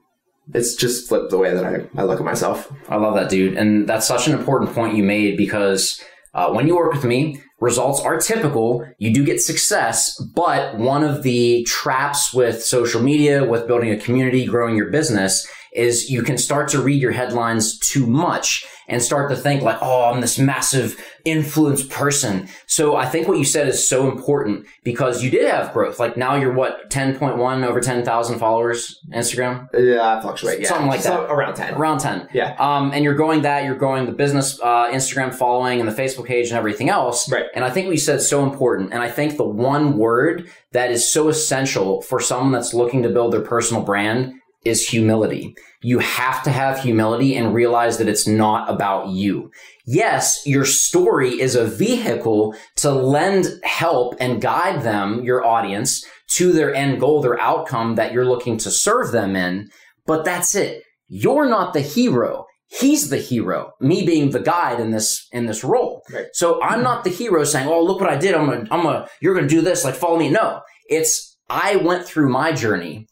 it's 0.54 0.76
just 0.76 1.08
flipped 1.08 1.32
the 1.32 1.38
way 1.38 1.54
that 1.54 1.66
I, 1.66 1.86
I 2.00 2.04
look 2.04 2.20
at 2.20 2.26
myself. 2.26 2.72
I 2.90 2.98
love 2.98 3.16
that, 3.16 3.30
dude. 3.30 3.58
And 3.58 3.88
that's 3.88 4.08
such 4.08 4.28
an 4.28 4.38
important 4.38 4.74
point 4.74 4.96
you 4.96 5.04
made 5.04 5.38
because 5.38 6.02
uh, 6.34 6.52
when 6.52 6.68
you 6.68 6.76
work 6.76 6.94
with 6.94 7.04
me, 7.04 7.42
results 7.60 8.02
are 8.02 8.18
typical. 8.18 8.86
You 8.98 9.14
do 9.14 9.24
get 9.24 9.42
success, 9.42 10.20
but 10.36 10.78
one 10.78 11.04
of 11.04 11.24
the 11.24 11.64
traps 11.64 12.34
with 12.34 12.64
social 12.64 13.02
media, 13.02 13.44
with 13.44 13.68
building 13.68 13.92
a 13.92 13.98
community, 13.98 14.46
growing 14.46 14.76
your 14.76 14.90
business, 14.90 15.48
is 15.76 16.10
you 16.10 16.22
can 16.24 16.38
start 16.38 16.70
to 16.70 16.82
read 16.82 17.02
your 17.02 17.12
headlines 17.12 17.78
too 17.80 18.06
much 18.06 18.66
and 18.88 19.02
start 19.02 19.30
to 19.30 19.36
think 19.36 19.62
like, 19.64 19.78
oh, 19.82 20.12
I'm 20.12 20.20
this 20.22 20.38
massive 20.38 21.00
influence 21.24 21.84
person. 21.84 22.50
So 22.68 22.98
I 22.98 23.06
think 23.06 23.28
what 23.30 23.38
you 23.38 23.46
said 23.46 23.68
is 23.68 23.88
so 23.88 24.12
important 24.12 24.66
because 24.84 25.24
you 25.24 25.32
did 25.32 25.50
have 25.50 25.72
growth. 25.72 26.00
Like 26.00 26.18
now 26.18 26.36
you're 26.36 26.52
what, 26.54 26.90
10.1 26.90 27.66
over 27.66 27.80
10,000 27.80 28.40
followers 28.40 29.00
Instagram? 29.14 29.70
Yeah, 29.74 30.18
I 30.18 30.22
fluctuate. 30.22 30.60
Yeah, 30.60 30.68
Something 30.68 30.88
like 30.88 31.00
So 31.02 31.10
that. 31.12 31.32
around 31.32 31.56
ten. 31.56 31.74
Around 31.76 32.00
10. 32.00 32.28
Yeah. 32.34 32.56
Um, 32.60 32.92
and 32.92 33.04
you're 33.06 33.14
growing 33.16 33.44
that, 33.44 33.64
you're 33.64 33.76
growing 33.76 34.06
the 34.06 34.12
business 34.12 34.60
uh, 34.62 34.92
Instagram 34.92 35.34
following 35.34 35.80
and 35.80 35.88
the 35.90 35.94
Facebook 35.94 36.26
page 36.26 36.50
and 36.50 36.58
everything 36.58 36.90
else. 36.90 37.32
Right. 37.32 37.46
And 37.56 37.64
I 37.64 37.70
think 37.70 37.86
what 37.88 37.94
you 37.94 38.00
said 38.02 38.18
is 38.18 38.30
so 38.30 38.44
important. 38.44 38.92
And 38.94 39.02
I 39.02 39.10
think 39.10 39.38
the 39.38 39.46
one 39.46 39.98
word 39.98 40.50
that 40.74 40.92
is 40.92 41.10
so 41.10 41.30
essential 41.30 42.02
for 42.02 42.20
someone 42.20 42.52
that's 42.52 42.74
looking 42.74 43.02
to 43.04 43.10
build 43.10 43.32
their 43.32 43.42
personal 43.42 43.82
brand 43.84 44.34
is 44.66 44.88
humility. 44.88 45.56
You 45.82 46.00
have 46.00 46.44
to 46.44 46.50
have 46.50 46.80
humility 46.80 47.36
and 47.36 47.54
realize 47.54 47.98
that 47.98 48.08
it's 48.08 48.28
not 48.28 48.70
about 48.70 49.10
you. 49.10 49.52
Yes, 49.86 50.42
your 50.46 50.66
story 50.66 51.42
is 51.42 51.56
a 51.56 51.66
vehicle 51.66 52.56
to 52.78 52.92
lend 52.92 53.48
help 53.64 54.16
and 54.20 54.42
guide 54.42 54.84
them, 54.84 55.24
your 55.24 55.46
audience, 55.46 56.06
to 56.36 56.54
their 56.54 56.74
end 56.74 57.00
goal, 57.00 57.22
their 57.22 57.40
outcome 57.40 57.96
that 57.96 58.14
you're 58.14 58.26
looking 58.26 58.58
to 58.60 58.72
serve 58.72 59.12
them 59.12 59.36
in. 59.36 59.70
But 60.06 60.24
that's 60.24 60.56
it. 60.56 60.84
You're 61.08 61.48
not 61.48 61.74
the 61.74 61.82
hero. 61.82 62.46
He's 62.68 63.10
the 63.10 63.18
hero. 63.18 63.74
Me 63.80 64.06
being 64.06 64.32
the 64.32 64.40
guide 64.40 64.80
in 64.80 64.92
this 64.92 65.28
in 65.32 65.46
this 65.46 65.64
role. 65.64 66.02
Right. 66.12 66.26
So 66.34 66.62
I'm 66.64 66.82
not 66.82 67.04
the 67.04 67.12
hero 67.12 67.44
saying, 67.44 67.68
"Oh, 67.68 67.84
look 67.84 68.02
what 68.02 68.10
I 68.10 68.18
did. 68.18 68.34
I'm 68.34 68.48
gonna, 68.48 68.68
I'm 68.72 68.82
gonna, 68.82 69.08
you're 69.22 69.36
gonna 69.36 69.48
do 69.48 69.62
this. 69.62 69.84
Like, 69.84 69.94
follow 69.94 70.18
me." 70.18 70.30
No, 70.30 70.62
it's 70.90 71.38
I 71.50 71.76
went 71.76 72.06
through 72.06 72.30
my 72.30 72.52
journey. 72.52 73.08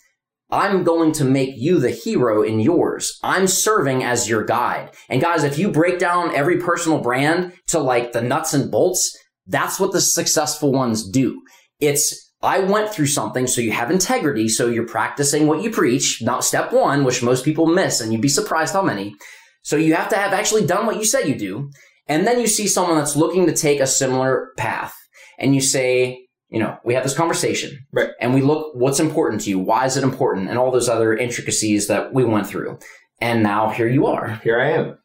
I'm 0.52 0.84
going 0.84 1.14
to 1.14 1.24
make 1.24 1.54
you 1.56 1.80
the 1.80 1.92
hero 1.92 2.42
in 2.42 2.60
yours. 2.60 3.18
I'm 3.24 3.48
serving 3.48 4.04
as 4.04 4.28
your 4.28 4.44
guide. 4.44 4.92
And 5.10 5.22
guys, 5.22 5.44
if 5.44 5.58
you 5.58 5.72
break 5.72 5.98
down 5.98 6.36
every 6.36 6.60
personal 6.60 7.00
brand 7.00 7.54
to 7.68 7.80
like 7.80 8.12
the 8.12 8.22
nuts 8.22 8.54
and 8.54 8.70
bolts, 8.70 9.18
that's 9.48 9.80
what 9.80 9.94
the 9.94 10.02
successful 10.02 10.72
ones 10.72 11.10
do. 11.10 11.42
It's 11.80 12.32
I 12.44 12.60
went 12.60 12.90
through 12.90 13.08
something, 13.08 13.46
so 13.46 13.62
you 13.62 13.72
have 13.72 13.92
integrity, 13.92 14.50
so 14.50 14.68
you're 14.68 14.88
practicing 14.88 15.46
what 15.46 15.62
you 15.62 15.70
preach, 15.70 16.22
not 16.24 16.44
step 16.44 16.74
one, 16.74 17.04
which 17.04 17.22
most 17.22 17.46
people 17.46 17.68
miss, 17.68 18.02
and 18.02 18.12
you'd 18.12 18.22
be 18.22 18.30
surprised 18.30 18.74
how 18.74 18.82
many. 18.82 19.16
So 19.62 19.76
you 19.76 19.94
have 19.94 20.10
to 20.10 20.16
have 20.16 20.34
actually 20.34 20.66
done 20.66 20.88
what 20.88 20.98
you 20.98 21.06
said 21.06 21.28
you 21.28 21.38
do. 21.38 21.70
And 22.08 22.26
then 22.26 22.40
you 22.40 22.48
see 22.48 22.68
someone 22.68 22.98
that's 22.98 23.16
looking 23.16 23.46
to 23.46 23.54
take 23.54 23.80
a 23.80 23.88
similar 23.88 24.54
path, 24.58 24.96
and 25.38 25.54
you 25.54 25.62
say, 25.62 26.26
you 26.52 26.60
know, 26.60 26.78
we 26.84 26.94
have 26.94 27.04
this 27.04 27.16
conversation. 27.16 27.86
Right. 27.92 28.10
And 28.20 28.34
we 28.34 28.42
look 28.42 28.76
what's 28.76 29.00
important 29.00 29.42
to 29.44 29.50
you, 29.50 29.58
why 29.58 29.86
is 29.86 29.98
it 29.98 30.04
important, 30.04 30.50
and 30.50 30.58
all 30.60 30.70
those 30.72 30.90
other 30.90 31.16
intricacies 31.16 31.88
that 31.88 32.14
we 32.14 32.24
went 32.24 32.46
through. 32.46 32.78
And 33.20 33.42
now 33.42 33.70
here 33.70 33.88
you 33.88 34.06
are. 34.08 34.40
Here 34.44 34.60
I 34.60 34.72
am. 34.72 34.98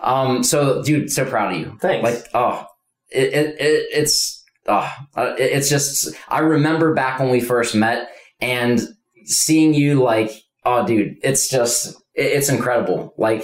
Um, 0.00 0.42
so 0.42 0.82
dude, 0.82 1.12
so 1.12 1.24
proud 1.24 1.52
of 1.54 1.60
you. 1.60 1.78
Thanks. 1.80 2.02
Like, 2.02 2.26
oh, 2.34 2.66
it, 3.10 3.32
it, 3.32 3.60
it 3.60 3.86
it's, 3.92 4.42
oh, 4.66 4.90
uh, 5.16 5.34
it- 5.38 5.52
it's 5.52 5.68
just, 5.70 6.14
I 6.28 6.40
remember 6.40 6.94
back 6.94 7.20
when 7.20 7.30
we 7.30 7.40
first 7.40 7.74
met 7.74 8.08
and 8.40 8.80
seeing 9.26 9.74
you 9.74 10.02
like, 10.02 10.30
oh, 10.64 10.86
dude, 10.86 11.16
it's 11.22 11.48
just, 11.48 11.94
it, 12.14 12.24
it's 12.26 12.48
incredible. 12.48 13.14
Like, 13.18 13.42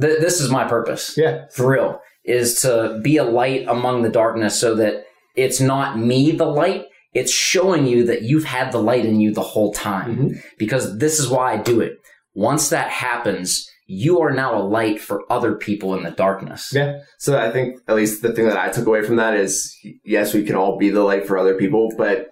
th- 0.00 0.20
this 0.20 0.40
is 0.40 0.50
my 0.50 0.64
purpose. 0.64 1.14
Yeah. 1.16 1.46
For 1.52 1.66
real. 1.70 2.00
Is 2.24 2.60
to 2.62 3.00
be 3.02 3.16
a 3.18 3.24
light 3.24 3.66
among 3.68 4.02
the 4.02 4.08
darkness 4.10 4.58
so 4.58 4.74
that 4.76 5.03
it's 5.34 5.60
not 5.60 5.98
me, 5.98 6.32
the 6.32 6.46
light. 6.46 6.86
It's 7.12 7.32
showing 7.32 7.86
you 7.86 8.04
that 8.06 8.22
you've 8.22 8.44
had 8.44 8.72
the 8.72 8.78
light 8.78 9.04
in 9.04 9.20
you 9.20 9.32
the 9.32 9.40
whole 9.42 9.72
time. 9.72 10.16
Mhm. 10.16 10.42
Because 10.58 10.98
this 10.98 11.18
is 11.20 11.28
why 11.28 11.52
I 11.52 11.56
do 11.58 11.80
it. 11.80 11.98
Once 12.34 12.68
that 12.70 12.88
happens, 12.88 13.68
you 13.86 14.20
are 14.20 14.32
now 14.32 14.56
a 14.58 14.62
light 14.64 15.00
for 15.00 15.22
other 15.30 15.54
people 15.54 15.94
in 15.94 16.02
the 16.02 16.10
darkness. 16.10 16.70
Yeah. 16.74 17.00
So 17.18 17.38
I 17.38 17.50
think 17.50 17.76
at 17.86 17.94
least 17.94 18.22
the 18.22 18.32
thing 18.32 18.46
that 18.48 18.56
I 18.56 18.68
took 18.70 18.86
away 18.86 19.02
from 19.02 19.16
that 19.16 19.34
is 19.34 19.72
yes, 20.04 20.34
we 20.34 20.42
can 20.44 20.56
all 20.56 20.76
be 20.78 20.90
the 20.90 21.02
light 21.02 21.26
for 21.26 21.36
other 21.38 21.54
people, 21.54 21.90
but 21.96 22.28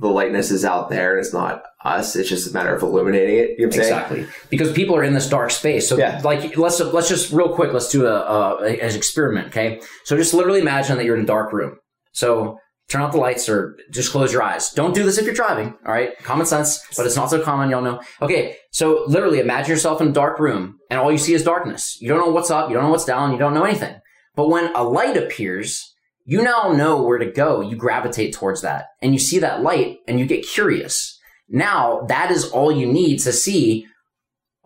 the 0.00 0.08
lightness 0.08 0.50
is 0.50 0.64
out 0.64 0.90
there 0.90 1.12
and 1.16 1.20
it's 1.24 1.32
not 1.32 1.62
us. 1.84 2.16
It's 2.16 2.28
just 2.28 2.50
a 2.50 2.52
matter 2.52 2.74
of 2.74 2.82
illuminating 2.82 3.36
it. 3.38 3.50
You 3.58 3.60
know 3.60 3.64
I'm 3.66 3.72
saying? 3.72 3.84
Exactly, 3.92 4.26
because 4.50 4.72
people 4.72 4.96
are 4.96 5.04
in 5.04 5.14
this 5.14 5.28
dark 5.28 5.50
space. 5.50 5.88
So, 5.88 5.96
Yeah. 5.96 6.20
like, 6.24 6.56
let's 6.56 6.80
let's 6.80 7.08
just 7.08 7.32
real 7.32 7.48
quick, 7.54 7.72
let's 7.72 7.88
do 7.90 8.06
a, 8.06 8.14
a 8.14 8.56
an 8.66 8.94
experiment. 8.96 9.48
Okay, 9.48 9.80
so 10.04 10.16
just 10.16 10.34
literally 10.34 10.60
imagine 10.60 10.96
that 10.98 11.04
you're 11.04 11.16
in 11.16 11.22
a 11.22 11.26
dark 11.26 11.52
room. 11.52 11.76
So 12.14 12.58
turn 12.88 13.02
out 13.02 13.12
the 13.12 13.18
lights 13.18 13.48
or 13.48 13.76
just 13.90 14.10
close 14.10 14.32
your 14.32 14.42
eyes. 14.42 14.70
Don't 14.70 14.94
do 14.94 15.04
this 15.04 15.18
if 15.18 15.24
you're 15.24 15.34
driving. 15.34 15.74
All 15.86 15.92
right, 15.92 16.16
common 16.22 16.46
sense, 16.46 16.82
but 16.96 17.06
it's 17.06 17.16
not 17.16 17.30
so 17.30 17.40
common. 17.40 17.70
Y'all 17.70 17.82
know. 17.82 18.00
Okay, 18.22 18.56
so 18.72 19.04
literally 19.06 19.40
imagine 19.40 19.70
yourself 19.70 20.00
in 20.00 20.08
a 20.08 20.12
dark 20.12 20.38
room, 20.38 20.78
and 20.90 20.98
all 20.98 21.12
you 21.12 21.18
see 21.18 21.34
is 21.34 21.44
darkness. 21.44 21.98
You 22.00 22.08
don't 22.08 22.18
know 22.18 22.32
what's 22.32 22.50
up. 22.50 22.70
You 22.70 22.74
don't 22.74 22.84
know 22.84 22.90
what's 22.90 23.04
down. 23.04 23.32
You 23.32 23.38
don't 23.38 23.54
know 23.54 23.64
anything. 23.64 23.96
But 24.34 24.48
when 24.48 24.74
a 24.74 24.82
light 24.82 25.16
appears, 25.16 25.94
you 26.24 26.42
now 26.42 26.72
know 26.72 27.02
where 27.02 27.18
to 27.18 27.30
go. 27.30 27.60
You 27.60 27.76
gravitate 27.76 28.34
towards 28.34 28.62
that, 28.62 28.86
and 29.02 29.12
you 29.12 29.18
see 29.18 29.38
that 29.38 29.62
light, 29.62 29.98
and 30.08 30.18
you 30.18 30.26
get 30.26 30.46
curious. 30.46 31.18
Now 31.48 32.02
that 32.08 32.30
is 32.30 32.50
all 32.50 32.72
you 32.72 32.86
need 32.86 33.18
to 33.18 33.32
see 33.32 33.86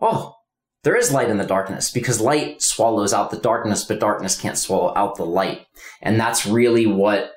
oh, 0.01 0.33
there 0.83 0.95
is 0.95 1.11
light 1.11 1.29
in 1.29 1.37
the 1.37 1.45
darkness 1.45 1.91
because 1.91 2.21
light 2.21 2.61
swallows 2.61 3.13
out 3.13 3.31
the 3.31 3.37
darkness, 3.37 3.83
but 3.83 3.99
darkness 3.99 4.39
can't 4.39 4.57
swallow 4.57 4.93
out 4.95 5.15
the 5.15 5.25
light. 5.25 5.65
And 6.01 6.19
that's 6.19 6.45
really 6.45 6.85
what 6.85 7.31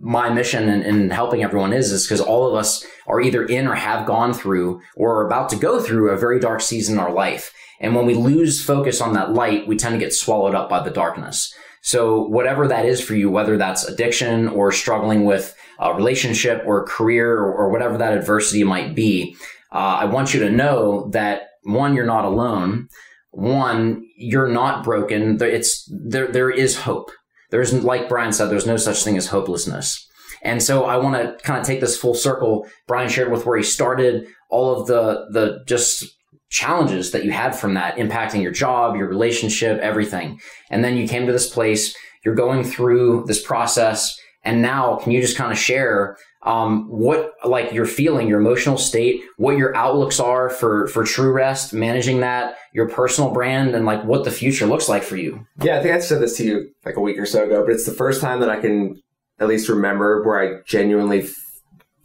my 0.00 0.30
mission 0.30 0.68
in, 0.68 0.82
in 0.82 1.10
helping 1.10 1.42
everyone 1.42 1.72
is, 1.72 1.92
is 1.92 2.06
because 2.06 2.20
all 2.20 2.48
of 2.48 2.54
us 2.54 2.84
are 3.06 3.20
either 3.20 3.44
in 3.44 3.66
or 3.66 3.74
have 3.74 4.06
gone 4.06 4.32
through 4.32 4.80
or 4.96 5.16
are 5.16 5.26
about 5.26 5.48
to 5.50 5.56
go 5.56 5.80
through 5.80 6.10
a 6.10 6.18
very 6.18 6.40
dark 6.40 6.60
season 6.60 6.94
in 6.94 7.00
our 7.00 7.12
life. 7.12 7.52
And 7.80 7.94
when 7.94 8.06
we 8.06 8.14
lose 8.14 8.62
focus 8.62 9.00
on 9.00 9.14
that 9.14 9.32
light, 9.32 9.66
we 9.66 9.76
tend 9.76 9.94
to 9.94 9.98
get 9.98 10.12
swallowed 10.12 10.54
up 10.54 10.68
by 10.68 10.82
the 10.82 10.90
darkness. 10.90 11.54
So 11.82 12.22
whatever 12.22 12.68
that 12.68 12.84
is 12.84 13.00
for 13.00 13.14
you, 13.14 13.30
whether 13.30 13.56
that's 13.56 13.84
addiction 13.84 14.48
or 14.48 14.70
struggling 14.70 15.24
with 15.24 15.56
a 15.78 15.94
relationship 15.94 16.62
or 16.66 16.82
a 16.82 16.86
career 16.86 17.38
or, 17.38 17.70
whatever 17.70 17.96
that 17.96 18.16
adversity 18.16 18.64
might 18.64 18.94
be, 18.94 19.34
uh, 19.72 19.78
I 20.00 20.04
want 20.04 20.34
you 20.34 20.40
to 20.40 20.50
know 20.50 21.08
that 21.12 21.42
one, 21.62 21.94
you're 21.94 22.04
not 22.04 22.24
alone. 22.24 22.88
One, 23.30 24.04
you're 24.16 24.48
not 24.48 24.84
broken. 24.84 25.38
It's 25.40 25.88
there. 25.90 26.26
There 26.26 26.50
is 26.50 26.80
hope. 26.80 27.10
There's 27.50 27.72
like 27.72 28.08
Brian 28.08 28.32
said. 28.32 28.50
There's 28.50 28.66
no 28.66 28.76
such 28.76 29.02
thing 29.02 29.16
as 29.16 29.26
hopelessness. 29.26 30.06
And 30.42 30.62
so 30.62 30.84
I 30.84 30.96
want 30.96 31.16
to 31.16 31.42
kind 31.44 31.60
of 31.60 31.66
take 31.66 31.80
this 31.80 31.98
full 31.98 32.14
circle. 32.14 32.66
Brian 32.86 33.08
shared 33.08 33.30
with 33.30 33.44
where 33.44 33.58
he 33.58 33.62
started, 33.62 34.26
all 34.48 34.80
of 34.80 34.86
the 34.86 35.26
the 35.30 35.62
just 35.66 36.04
challenges 36.48 37.12
that 37.12 37.24
you 37.24 37.30
had 37.30 37.54
from 37.54 37.74
that 37.74 37.96
impacting 37.96 38.42
your 38.42 38.50
job, 38.50 38.96
your 38.96 39.08
relationship, 39.08 39.78
everything. 39.80 40.40
And 40.70 40.82
then 40.82 40.96
you 40.96 41.06
came 41.06 41.26
to 41.26 41.32
this 41.32 41.48
place. 41.48 41.94
You're 42.24 42.34
going 42.34 42.64
through 42.64 43.24
this 43.26 43.42
process, 43.42 44.18
and 44.44 44.60
now 44.60 44.96
can 44.96 45.12
you 45.12 45.20
just 45.20 45.36
kind 45.36 45.52
of 45.52 45.58
share 45.58 46.16
um, 46.42 46.88
what 46.88 47.34
like 47.44 47.72
you're 47.72 47.84
feeling, 47.86 48.26
your 48.28 48.40
emotional 48.40 48.78
state, 48.78 49.20
what 49.36 49.58
your 49.58 49.76
outlooks 49.76 50.18
are 50.20 50.48
for 50.48 50.86
for 50.88 51.04
True 51.04 51.32
Rest, 51.32 51.72
managing 51.74 52.20
that, 52.20 52.56
your 52.72 52.88
personal 52.88 53.30
brand, 53.30 53.74
and 53.74 53.84
like 53.84 54.04
what 54.04 54.24
the 54.24 54.30
future 54.30 54.66
looks 54.66 54.88
like 54.88 55.02
for 55.02 55.16
you. 55.16 55.46
Yeah, 55.62 55.78
I 55.78 55.82
think 55.82 55.94
I 55.94 56.00
said 56.00 56.20
this 56.22 56.36
to 56.38 56.44
you 56.44 56.70
like 56.84 56.96
a 56.96 57.00
week 57.00 57.18
or 57.18 57.26
so 57.26 57.44
ago, 57.44 57.62
but 57.64 57.72
it's 57.74 57.84
the 57.86 57.92
first 57.92 58.20
time 58.22 58.40
that 58.40 58.48
I 58.48 58.58
can 58.60 59.02
at 59.38 59.48
least 59.48 59.68
remember 59.68 60.22
where 60.22 60.40
I 60.40 60.62
genuinely 60.66 61.22
f- 61.24 61.34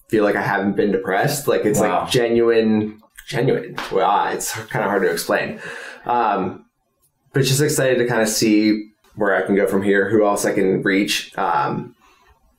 feel 0.10 0.24
like 0.24 0.36
I 0.36 0.42
haven't 0.42 0.76
been 0.76 0.92
depressed. 0.92 1.48
Like 1.48 1.64
it's 1.66 1.80
Wow. 1.80 2.02
like 2.02 2.12
genuine, 2.12 3.02
genuine. 3.28 3.76
Well, 3.92 4.28
it's 4.34 4.52
kind 4.54 4.84
of 4.84 4.90
hard 4.90 5.04
to 5.04 5.12
explain. 5.12 5.60
Um, 6.06 6.66
but 7.34 7.44
just 7.44 7.62
excited 7.62 7.98
to 8.00 8.08
kind 8.08 8.22
of 8.22 8.28
see 8.30 8.90
where 9.16 9.34
I 9.36 9.42
can 9.46 9.56
go 9.56 9.66
from 9.68 9.82
here, 9.82 10.10
who 10.10 10.26
else 10.26 10.46
I 10.46 10.54
can 10.54 10.82
reach. 10.84 11.38
Um, 11.38 11.96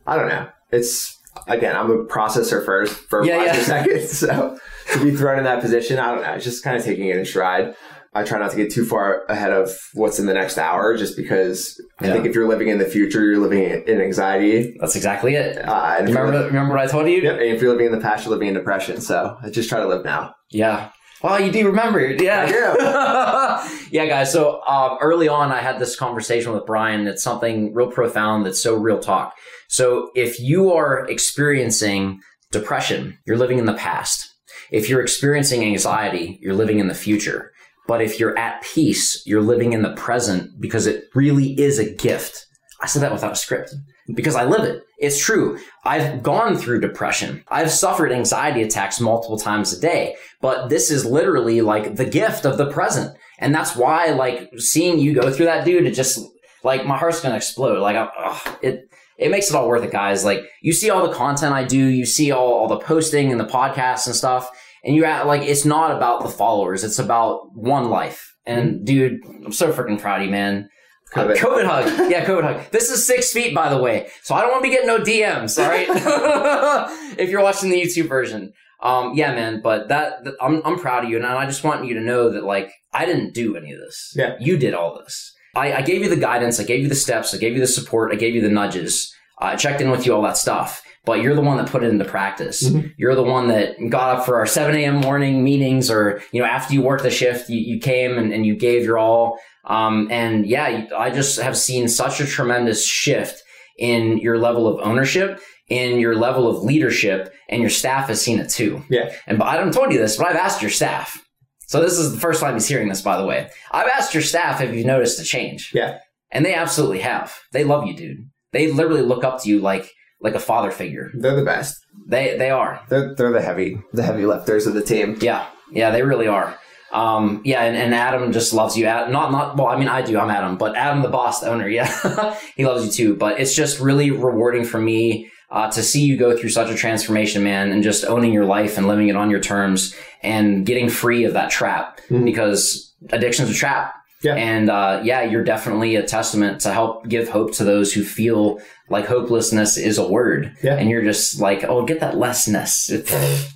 I 0.06 0.16
don't 0.16 0.28
know. 0.28 0.48
It's 0.72 1.15
again, 1.46 1.76
I'm 1.76 1.90
a 1.90 2.04
processor 2.04 2.64
first, 2.64 2.94
for 2.94 3.24
Yeah, 3.24 3.44
yeah. 3.44 3.52
second. 3.62 4.02
So 4.08 4.58
to 4.92 5.04
be 5.04 5.14
thrown 5.14 5.38
in 5.38 5.44
that 5.44 5.60
position, 5.60 5.98
I 5.98 6.12
don't 6.14 6.22
know. 6.22 6.32
It's 6.34 6.44
just 6.44 6.62
kind 6.64 6.76
of 6.76 6.84
taking 6.84 7.08
it 7.08 7.16
in 7.16 7.24
stride. 7.24 7.74
I 8.14 8.22
try 8.22 8.38
not 8.38 8.50
to 8.52 8.56
get 8.56 8.72
too 8.72 8.86
far 8.86 9.26
ahead 9.26 9.52
of 9.52 9.70
what's 9.92 10.18
in 10.18 10.24
the 10.24 10.32
next 10.32 10.56
hour, 10.56 10.96
just 10.96 11.18
because 11.18 11.78
I 12.00 12.10
think 12.10 12.24
if 12.24 12.34
you're 12.34 12.48
living 12.48 12.68
in 12.68 12.78
the 12.78 12.86
future, 12.86 13.22
you're 13.22 13.38
living 13.38 13.62
in 13.86 14.00
anxiety. 14.00 14.74
That's 14.80 14.96
exactly 14.96 15.34
it. 15.34 15.58
Uh, 15.58 15.96
and 15.98 16.08
Remember, 16.08 16.46
remember 16.46 16.74
what 16.74 16.80
I 16.82 16.86
told 16.86 17.06
you? 17.08 17.20
Yep, 17.20 17.34
and 17.34 17.42
if 17.42 17.60
you're 17.60 17.70
living 17.70 17.86
in 17.86 17.92
the 17.92 18.00
past, 18.00 18.24
you're 18.24 18.32
living 18.32 18.48
in 18.48 18.54
depression. 18.54 19.02
So 19.02 19.36
I 19.42 19.50
just 19.50 19.68
try 19.68 19.80
to 19.80 19.86
live 19.86 20.02
now. 20.02 20.34
Yeah. 20.50 20.90
Well, 21.22 21.40
you 21.40 21.50
do 21.50 21.66
remember. 21.66 22.06
Yeah. 22.06 22.46
I 22.78 23.86
yeah, 23.90 24.06
guys. 24.06 24.32
So 24.32 24.62
um, 24.66 24.98
early 25.00 25.28
on, 25.28 25.50
I 25.50 25.60
had 25.60 25.78
this 25.78 25.96
conversation 25.96 26.52
with 26.52 26.66
Brian. 26.66 27.06
It's 27.06 27.22
something 27.22 27.74
real 27.74 27.90
profound 27.90 28.44
that's 28.44 28.62
so 28.62 28.76
real 28.76 28.98
talk. 28.98 29.34
So 29.68 30.10
if 30.14 30.38
you 30.38 30.72
are 30.72 31.06
experiencing 31.08 32.20
depression, 32.52 33.18
you're 33.26 33.38
living 33.38 33.58
in 33.58 33.66
the 33.66 33.74
past. 33.74 34.32
If 34.70 34.88
you're 34.88 35.02
experiencing 35.02 35.64
anxiety, 35.64 36.38
you're 36.42 36.54
living 36.54 36.78
in 36.78 36.88
the 36.88 36.94
future. 36.94 37.52
But 37.86 38.02
if 38.02 38.18
you're 38.18 38.36
at 38.36 38.62
peace, 38.62 39.22
you're 39.26 39.42
living 39.42 39.72
in 39.72 39.82
the 39.82 39.94
present 39.94 40.60
because 40.60 40.86
it 40.86 41.04
really 41.14 41.58
is 41.58 41.78
a 41.78 41.94
gift. 41.94 42.45
I 42.80 42.86
said 42.86 43.02
that 43.02 43.12
without 43.12 43.32
a 43.32 43.36
script 43.36 43.74
because 44.14 44.34
I 44.34 44.44
live 44.44 44.64
it. 44.64 44.82
It's 44.98 45.22
true. 45.22 45.58
I've 45.84 46.22
gone 46.22 46.56
through 46.56 46.80
depression. 46.80 47.42
I've 47.48 47.70
suffered 47.70 48.12
anxiety 48.12 48.62
attacks 48.62 49.00
multiple 49.00 49.38
times 49.38 49.72
a 49.72 49.80
day, 49.80 50.16
but 50.40 50.68
this 50.68 50.90
is 50.90 51.04
literally 51.04 51.60
like 51.60 51.96
the 51.96 52.04
gift 52.04 52.44
of 52.44 52.58
the 52.58 52.70
present. 52.70 53.16
And 53.38 53.54
that's 53.54 53.76
why, 53.76 54.10
like, 54.10 54.50
seeing 54.58 54.98
you 54.98 55.14
go 55.14 55.30
through 55.30 55.46
that, 55.46 55.64
dude, 55.64 55.86
it 55.86 55.92
just, 55.92 56.18
like, 56.64 56.86
my 56.86 56.96
heart's 56.96 57.20
gonna 57.20 57.36
explode. 57.36 57.80
Like, 57.80 57.96
ugh, 57.96 58.58
it, 58.62 58.88
it 59.18 59.30
makes 59.30 59.50
it 59.50 59.56
all 59.56 59.68
worth 59.68 59.84
it, 59.84 59.92
guys. 59.92 60.24
Like, 60.24 60.40
you 60.62 60.72
see 60.72 60.88
all 60.88 61.06
the 61.06 61.14
content 61.14 61.52
I 61.52 61.64
do, 61.64 61.78
you 61.78 62.06
see 62.06 62.30
all, 62.30 62.54
all 62.54 62.68
the 62.68 62.78
posting 62.78 63.30
and 63.30 63.40
the 63.40 63.44
podcasts 63.44 64.06
and 64.06 64.16
stuff, 64.16 64.50
and 64.84 64.94
you 64.94 65.04
act 65.04 65.26
like 65.26 65.42
it's 65.42 65.64
not 65.64 65.94
about 65.94 66.22
the 66.22 66.28
followers, 66.28 66.84
it's 66.84 66.98
about 66.98 67.54
one 67.54 67.90
life. 67.90 68.34
And 68.46 68.86
dude, 68.86 69.20
I'm 69.44 69.52
so 69.52 69.72
freaking 69.72 70.00
proud 70.00 70.20
of 70.20 70.26
you, 70.26 70.30
man. 70.30 70.70
COVID. 71.16 71.36
COVID 71.36 71.64
hug. 71.64 72.10
Yeah, 72.10 72.24
COVID 72.24 72.42
hug. 72.42 72.70
This 72.70 72.90
is 72.90 73.06
six 73.06 73.32
feet, 73.32 73.54
by 73.54 73.68
the 73.68 73.78
way. 73.78 74.08
So 74.22 74.34
I 74.34 74.40
don't 74.42 74.50
want 74.50 74.64
to 74.64 74.68
be 74.70 74.74
getting 74.74 74.86
no 74.86 74.98
DMs, 75.00 75.62
all 75.62 75.68
right? 75.68 75.86
if 77.18 77.30
you're 77.30 77.42
watching 77.42 77.70
the 77.70 77.80
YouTube 77.80 78.08
version. 78.08 78.52
Um, 78.82 79.14
yeah, 79.14 79.34
man, 79.34 79.60
but 79.62 79.88
that, 79.88 80.24
that- 80.24 80.34
I'm, 80.40 80.60
I'm 80.64 80.78
proud 80.78 81.04
of 81.04 81.10
you. 81.10 81.16
And 81.16 81.26
I 81.26 81.46
just 81.46 81.64
want 81.64 81.86
you 81.86 81.94
to 81.94 82.00
know 82.00 82.30
that, 82.30 82.44
like, 82.44 82.72
I 82.92 83.06
didn't 83.06 83.32
do 83.34 83.56
any 83.56 83.72
of 83.72 83.78
this. 83.80 84.12
Yeah. 84.14 84.36
You 84.38 84.56
did 84.58 84.74
all 84.74 84.98
this. 84.98 85.32
I, 85.54 85.72
I 85.74 85.82
gave 85.82 86.02
you 86.02 86.08
the 86.10 86.16
guidance. 86.16 86.60
I 86.60 86.64
gave 86.64 86.82
you 86.82 86.88
the 86.88 86.94
steps. 86.94 87.34
I 87.34 87.38
gave 87.38 87.54
you 87.54 87.60
the 87.60 87.66
support. 87.66 88.12
I 88.12 88.16
gave 88.16 88.34
you 88.34 88.42
the 88.42 88.50
nudges. 88.50 89.12
I 89.38 89.56
checked 89.56 89.80
in 89.80 89.90
with 89.90 90.04
you, 90.06 90.14
all 90.14 90.22
that 90.22 90.36
stuff. 90.36 90.82
But 91.06 91.22
you're 91.22 91.34
the 91.36 91.40
one 91.40 91.56
that 91.56 91.70
put 91.70 91.82
it 91.84 91.88
into 91.88 92.04
practice. 92.04 92.68
Mhm. 92.68 92.92
You're 92.98 93.14
the 93.14 93.22
one 93.22 93.46
that 93.48 93.76
got 93.88 94.16
up 94.18 94.26
for 94.26 94.36
our 94.36 94.44
7 94.46 94.74
a.m. 94.76 94.96
morning 94.96 95.42
meetings 95.44 95.90
or, 95.90 96.20
you 96.32 96.42
know, 96.42 96.46
after 96.48 96.74
you 96.74 96.82
worked 96.82 97.04
the 97.04 97.10
shift, 97.10 97.48
you, 97.48 97.58
you 97.60 97.80
came 97.80 98.18
and, 98.18 98.32
and 98.34 98.44
you 98.44 98.56
gave 98.56 98.84
your 98.84 98.98
all. 98.98 99.38
Um, 99.64 100.08
and 100.10 100.44
yeah, 100.46 100.86
I 100.98 101.10
just 101.10 101.40
have 101.40 101.56
seen 101.56 101.88
such 101.88 102.20
a 102.20 102.26
tremendous 102.26 102.86
shift 102.86 103.42
in 103.78 104.18
your 104.18 104.36
level 104.38 104.66
of 104.66 104.84
ownership, 104.84 105.40
in 105.68 105.98
your 106.00 106.14
level 106.16 106.48
of 106.48 106.62
leadership, 106.64 107.32
and 107.48 107.60
your 107.60 107.70
staff 107.70 108.08
has 108.08 108.20
seen 108.20 108.38
it 108.40 108.48
too. 108.50 108.82
Yeah. 108.90 109.12
And 109.26 109.42
I 109.42 109.54
haven't 109.56 109.74
told 109.74 109.92
you 109.92 109.98
this, 109.98 110.16
but 110.16 110.26
I've 110.26 110.36
asked 110.36 110.60
your 110.60 110.70
staff. 110.70 111.22
So 111.68 111.80
this 111.80 111.98
is 111.98 112.12
the 112.12 112.20
first 112.20 112.40
time 112.40 112.54
he's 112.54 112.68
hearing 112.68 112.88
this, 112.88 113.00
by 113.02 113.16
the 113.16 113.26
way. 113.26 113.48
I've 113.72 113.88
asked 113.88 114.14
your 114.14 114.22
staff 114.22 114.60
if 114.60 114.74
you've 114.74 114.86
noticed 114.86 115.20
a 115.20 115.24
change. 115.24 115.70
Yeah. 115.74 115.98
And 116.32 116.44
they 116.44 116.54
absolutely 116.54 117.00
have. 117.00 117.34
They 117.52 117.64
love 117.64 117.86
you, 117.86 117.94
dude. 117.94 118.28
They 118.52 118.70
literally 118.70 119.02
look 119.02 119.24
up 119.24 119.42
to 119.42 119.48
you 119.48 119.60
like 119.60 119.90
like 120.20 120.34
a 120.34 120.40
father 120.40 120.70
figure. 120.70 121.10
They're 121.14 121.36
the 121.36 121.44
best. 121.44 121.84
They 122.06 122.36
they 122.38 122.50
are. 122.50 122.80
They're, 122.88 123.14
they're 123.14 123.32
the 123.32 123.42
heavy, 123.42 123.78
the 123.92 124.02
heavy 124.02 124.26
lifters 124.26 124.66
of 124.66 124.74
the 124.74 124.82
team. 124.82 125.16
Yeah, 125.20 125.46
yeah, 125.70 125.90
they 125.90 126.02
really 126.02 126.28
are. 126.28 126.58
Um, 126.92 127.42
yeah, 127.44 127.62
and, 127.64 127.76
and 127.76 127.94
Adam 127.94 128.32
just 128.32 128.52
loves 128.54 128.76
you. 128.76 128.86
Ad- 128.86 129.10
Not 129.10 129.32
not 129.32 129.56
well. 129.56 129.66
I 129.66 129.76
mean, 129.78 129.88
I 129.88 130.02
do. 130.02 130.18
I'm 130.18 130.30
Adam, 130.30 130.56
but 130.56 130.76
Adam, 130.76 131.02
the 131.02 131.08
boss, 131.08 131.40
the 131.40 131.48
owner, 131.48 131.68
yeah, 131.78 132.36
he 132.56 132.64
loves 132.64 132.84
you 132.86 132.90
too. 132.92 133.16
But 133.16 133.40
it's 133.40 133.54
just 133.54 133.80
really 133.80 134.10
rewarding 134.10 134.64
for 134.64 134.80
me 134.80 135.28
uh, 135.50 135.70
to 135.72 135.82
see 135.82 136.02
you 136.04 136.16
go 136.16 136.36
through 136.36 136.50
such 136.50 136.70
a 136.70 136.74
transformation, 136.76 137.42
man, 137.42 137.70
and 137.72 137.82
just 137.82 138.04
owning 138.06 138.32
your 138.32 138.44
life 138.46 138.78
and 138.78 138.86
living 138.86 139.08
it 139.08 139.16
on 139.16 139.30
your 139.30 139.40
terms 139.40 139.94
and 140.22 140.64
getting 140.64 140.88
free 140.88 141.24
of 141.24 141.32
that 141.34 141.50
trap 141.50 142.00
Mhm. 142.08 142.24
because 142.24 142.94
addiction's 143.10 143.50
a 143.50 143.54
trap. 143.54 143.94
Yeah. 144.22 144.34
And 144.34 144.70
uh, 144.70 145.00
yeah, 145.04 145.22
you're 145.22 145.44
definitely 145.44 145.96
a 145.96 146.02
testament 146.02 146.60
to 146.62 146.72
help 146.72 147.08
give 147.08 147.28
hope 147.28 147.52
to 147.54 147.64
those 147.64 147.92
who 147.92 148.02
feel 148.02 148.60
like 148.88 149.06
hopelessness 149.06 149.76
is 149.76 149.98
a 149.98 150.08
word. 150.08 150.56
Yeah. 150.62 150.76
And 150.76 150.88
you're 150.88 151.04
just 151.04 151.40
like, 151.40 151.64
oh, 151.64 151.84
get 151.84 152.00
that 152.00 152.16
lessness. 152.16 152.90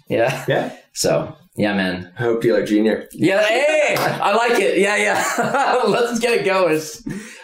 yeah. 0.09 0.45
Yeah. 0.47 0.77
So 0.93 1.37
Yeah, 1.57 1.75
man. 1.75 2.13
Hope 2.17 2.43
Dealer 2.43 2.65
Junior. 2.65 3.09
Yeah, 3.13 3.43
hey, 3.43 3.97
I 3.99 4.35
like 4.35 4.61
it. 4.61 4.79
Yeah, 4.79 4.97
yeah. 4.97 5.83
Let's 5.87 6.19
get 6.21 6.41
it 6.41 6.45
going. 6.45 6.81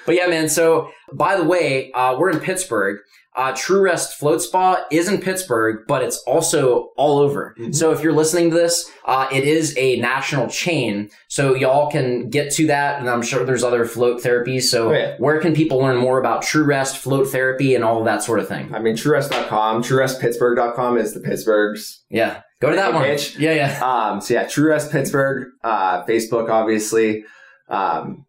But 0.04 0.14
yeah, 0.14 0.26
man. 0.26 0.48
So, 0.48 0.90
by 1.12 1.36
the 1.36 1.44
way, 1.44 1.90
uh, 1.92 2.16
we're 2.18 2.30
in 2.30 2.40
Pittsburgh. 2.40 2.98
Uh, 3.36 3.52
True 3.54 3.82
Rest 3.82 4.18
Float 4.18 4.40
Spa 4.40 4.82
is 4.90 5.08
in 5.08 5.20
Pittsburgh, 5.20 5.84
but 5.86 6.02
it's 6.02 6.16
also 6.26 6.90
all 6.96 7.18
over. 7.18 7.54
Mm-hmm. 7.58 7.72
So 7.72 7.92
if 7.92 8.02
you're 8.02 8.14
listening 8.14 8.48
to 8.48 8.56
this, 8.56 8.90
uh, 9.04 9.28
it 9.30 9.44
is 9.44 9.76
a 9.76 10.00
national 10.00 10.48
chain. 10.48 11.10
So 11.28 11.54
y'all 11.54 11.90
can 11.90 12.30
get 12.30 12.50
to 12.54 12.66
that, 12.68 12.98
and 12.98 13.10
I'm 13.10 13.20
sure 13.20 13.44
there's 13.44 13.62
other 13.62 13.84
float 13.84 14.22
therapies. 14.22 14.62
So 14.62 14.94
Oh, 14.94 15.14
where 15.18 15.38
can 15.38 15.54
people 15.54 15.78
learn 15.78 15.96
more 15.98 16.18
about 16.18 16.42
True 16.42 16.64
Rest, 16.64 16.96
float 16.96 17.28
therapy, 17.28 17.74
and 17.74 17.84
all 17.84 17.98
of 17.98 18.06
that 18.06 18.22
sort 18.22 18.40
of 18.40 18.48
thing? 18.48 18.74
I 18.74 18.78
mean, 18.78 18.96
TrueRest.com. 18.96 19.82
TrueRestPittsburgh.com 19.82 20.96
is 20.96 21.12
the 21.12 21.20
Pittsburgh's. 21.20 22.04
Yeah, 22.08 22.40
go 22.60 22.70
to 22.70 22.76
that 22.76 22.94
one. 22.94 23.04
Yeah, 23.38 23.52
yeah. 23.52 23.80
Um, 23.84 24.20
so 24.22 24.32
yeah, 24.34 24.44
True 24.48 24.70
Rest 24.70 24.90
Pittsburgh, 24.90 25.48
uh, 25.62 26.04
Facebook, 26.04 26.48
obviously. 26.48 27.24
Um, 27.68 28.24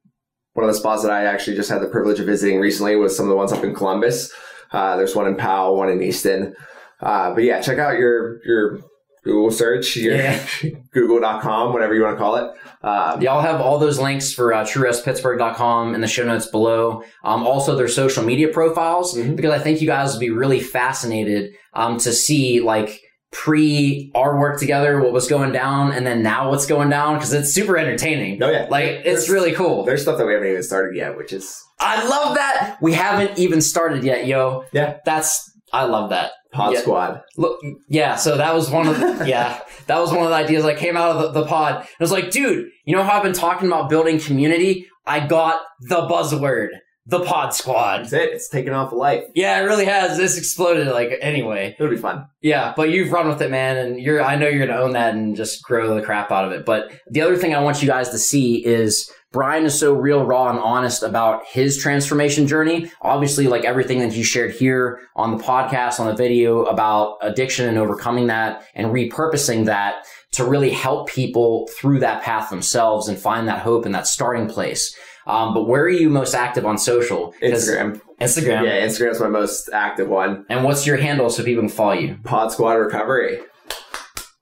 one 0.54 0.68
of 0.68 0.74
the 0.74 0.80
spots 0.80 1.04
that 1.04 1.12
I 1.12 1.26
actually 1.26 1.56
just 1.56 1.70
had 1.70 1.82
the 1.84 1.88
privilege 1.88 2.20
of 2.20 2.26
visiting 2.26 2.60
recently 2.60 2.96
was 2.96 3.16
some 3.16 3.28
of 3.28 3.30
the 3.30 3.36
ones 3.36 3.54
up 3.54 3.64
in 3.64 3.76
Columbus. 3.76 4.34
Uh, 4.72 4.96
there's 4.98 5.16
one 5.16 5.28
in 5.28 5.36
Powell, 5.36 5.78
one 5.78 5.90
in 5.90 6.02
Easton. 6.02 6.56
Uh, 7.02 7.34
but 7.34 7.44
yeah, 7.44 7.62
check 7.62 7.78
out 7.78 7.98
your, 8.00 8.44
your 8.46 8.80
Google 9.24 9.52
search, 9.52 9.96
your 9.98 10.16
Yeah. 10.16 10.46
google.com, 10.94 11.74
whatever 11.74 11.94
you 11.94 12.02
want 12.04 12.16
to 12.16 12.20
call 12.20 12.36
it. 12.38 12.52
Um, 12.84 13.22
Y'all 13.22 13.42
have 13.42 13.60
all 13.62 13.78
those 13.80 14.00
links 14.00 14.32
for 14.34 14.54
uh, 14.54 14.64
truerestpittsburgh.com 14.64 15.96
in 15.96 16.02
the 16.02 16.08
show 16.08 16.24
notes 16.26 16.48
below. 16.48 17.04
Um, 17.24 17.46
also, 17.46 17.76
their 17.76 17.88
social 17.88 18.24
media 18.24 18.48
profiles, 18.50 19.16
Mhm. 19.18 19.36
because 19.36 19.52
I 19.52 19.60
think 19.60 19.82
you 19.82 19.88
guys 19.88 20.14
will 20.14 20.20
be 20.20 20.30
really 20.30 20.60
fascinated 20.60 21.54
um, 21.74 21.98
to 22.00 22.12
see 22.14 22.62
like 22.62 23.02
pre 23.32 24.12
our 24.16 24.40
work 24.40 24.60
together, 24.60 25.02
what 25.02 25.12
was 25.12 25.28
going 25.28 25.52
down, 25.52 25.92
and 25.92 26.06
then 26.08 26.24
now 26.24 26.50
what's 26.50 26.66
going 26.66 26.90
down, 26.90 27.16
because 27.16 27.34
it's 27.34 27.54
super 27.54 27.78
entertaining. 27.78 28.42
Oh, 28.42 28.50
yeah. 28.50 28.68
Like, 28.70 29.02
it's 29.06 29.30
really 29.30 29.54
cool. 29.54 29.84
There's 29.84 30.02
stuff 30.02 30.18
that 30.18 30.26
we 30.26 30.34
haven't 30.34 30.50
even 30.50 30.64
started 30.64 30.96
yet, 30.96 31.18
which 31.18 31.34
is 31.34 31.64
I 31.80 32.08
love 32.08 32.36
that. 32.36 32.78
We 32.82 32.94
haven't 32.94 33.38
even 33.38 33.62
started 33.62 34.04
yet, 34.04 34.26
yo. 34.28 34.66
Yeah. 34.72 34.98
That's, 35.06 35.52
I 35.74 35.86
love 35.86 36.10
that. 36.12 36.32
Pod 36.52 36.74
Yeah. 36.74 36.80
Squad. 36.80 37.22
Look, 37.36 37.60
yeah. 37.90 38.16
So 38.16 38.38
that 38.38 38.54
was 38.56 38.72
one 38.72 38.88
of 38.88 39.00
the, 39.00 39.26
yeah, 39.28 39.60
that 39.88 40.00
was 40.00 40.12
one 40.12 40.24
of 40.24 40.30
the 40.30 40.36
ideas 40.36 40.64
that 40.64 40.78
came 40.78 40.96
out 40.96 41.16
of 41.16 41.34
the, 41.34 41.42
the 41.42 41.46
pod. 41.48 41.84
I 41.84 41.88
was 42.00 42.12
like, 42.12 42.32
dude, 42.32 42.70
you 42.86 42.96
know 42.96 43.04
how 43.04 43.18
I've 43.18 43.24
been 43.24 43.34
talking 43.34 43.68
about 43.68 43.90
building 43.90 44.20
community? 44.20 44.88
I 45.06 45.26
got 45.28 45.62
the 45.82 46.08
buzzword, 46.08 46.70
the 47.08 47.24
pod 47.24 47.54
squad. 47.54 48.00
That's 48.00 48.14
it. 48.14 48.34
It's 48.34 48.50
taken 48.50 48.74
off 48.74 48.92
a 48.92 48.96
life. 48.96 49.24
Yeah, 49.34 49.60
it 49.60 49.64
really 49.64 49.86
has. 49.86 50.18
This 50.18 50.38
exploded 50.38 50.88
like 50.88 51.18
anyway. 51.22 51.76
It'll 51.80 51.90
be 51.90 51.98
fun. 51.98 52.28
Yeah, 52.42 52.74
but 52.76 52.90
you've 52.90 53.12
run 53.12 53.30
with 53.30 53.42
it, 53.42 53.50
man, 53.50 53.78
and 53.78 54.00
you're. 54.00 54.22
I 54.22 54.36
know 54.36 54.48
you're 54.48 54.68
gonna 54.68 54.80
own 54.80 54.92
that 54.92 55.16
and 55.16 55.36
just 55.36 55.64
grow 55.64 55.96
the 55.96 56.02
crap 56.02 56.32
out 56.32 56.46
of 56.46 56.52
it. 56.52 56.66
But 56.66 56.92
the 57.10 57.22
other 57.22 57.38
thing 57.38 57.56
I 57.56 57.62
want 57.62 57.82
you 57.82 57.88
guys 57.88 58.10
to 58.10 58.18
see 58.18 58.64
is 58.66 59.10
Brian 59.32 59.66
is 59.66 59.80
so 59.80 59.94
real, 59.94 60.26
raw, 60.26 60.50
and 60.50 60.60
honest 60.60 61.02
about 61.02 61.46
his 61.46 61.78
transformation 61.78 62.46
journey. 62.46 62.92
Obviously, 63.02 63.48
like 63.48 63.64
everything 63.64 64.00
that 64.00 64.12
he 64.12 64.24
shared 64.24 64.52
here 64.52 65.00
on 65.16 65.38
the 65.38 65.44
podcast, 65.44 66.00
on 66.00 66.08
the 66.08 66.16
video 66.16 66.64
about 66.64 67.18
addiction 67.22 67.70
and 67.70 67.78
overcoming 67.78 68.28
that, 68.28 68.66
and 68.76 68.88
repurposing 68.88 69.66
that 69.66 70.06
to 70.34 70.44
really 70.44 70.70
help 70.70 71.08
people 71.10 71.70
through 71.80 72.00
that 72.00 72.22
path 72.22 72.50
themselves 72.50 73.08
and 73.08 73.18
find 73.18 73.48
that 73.48 73.60
hope 73.60 73.86
and 73.86 73.96
that 73.96 74.08
starting 74.08 74.48
place. 74.48 74.96
Um, 75.28 75.54
but 75.54 75.68
where 75.68 75.84
are 75.84 75.90
you 75.90 76.10
most 76.10 76.34
active 76.34 76.66
on 76.66 76.78
social? 76.78 77.34
Instagram. 77.44 78.02
Instagram. 78.22 78.64
Yeah, 78.64 78.86
Instagram's 78.86 79.20
my 79.20 79.28
most 79.28 79.70
active 79.74 80.08
one. 80.08 80.46
And 80.50 80.64
what's 80.64 80.88
your 80.88 80.98
handle 80.98 81.30
so 81.30 81.44
people 81.44 81.64
can 81.64 81.70
follow 81.70 81.94
you? 81.94 82.18
Pod 82.24 82.52
Squad 82.52 82.74
Recovery. 82.74 83.40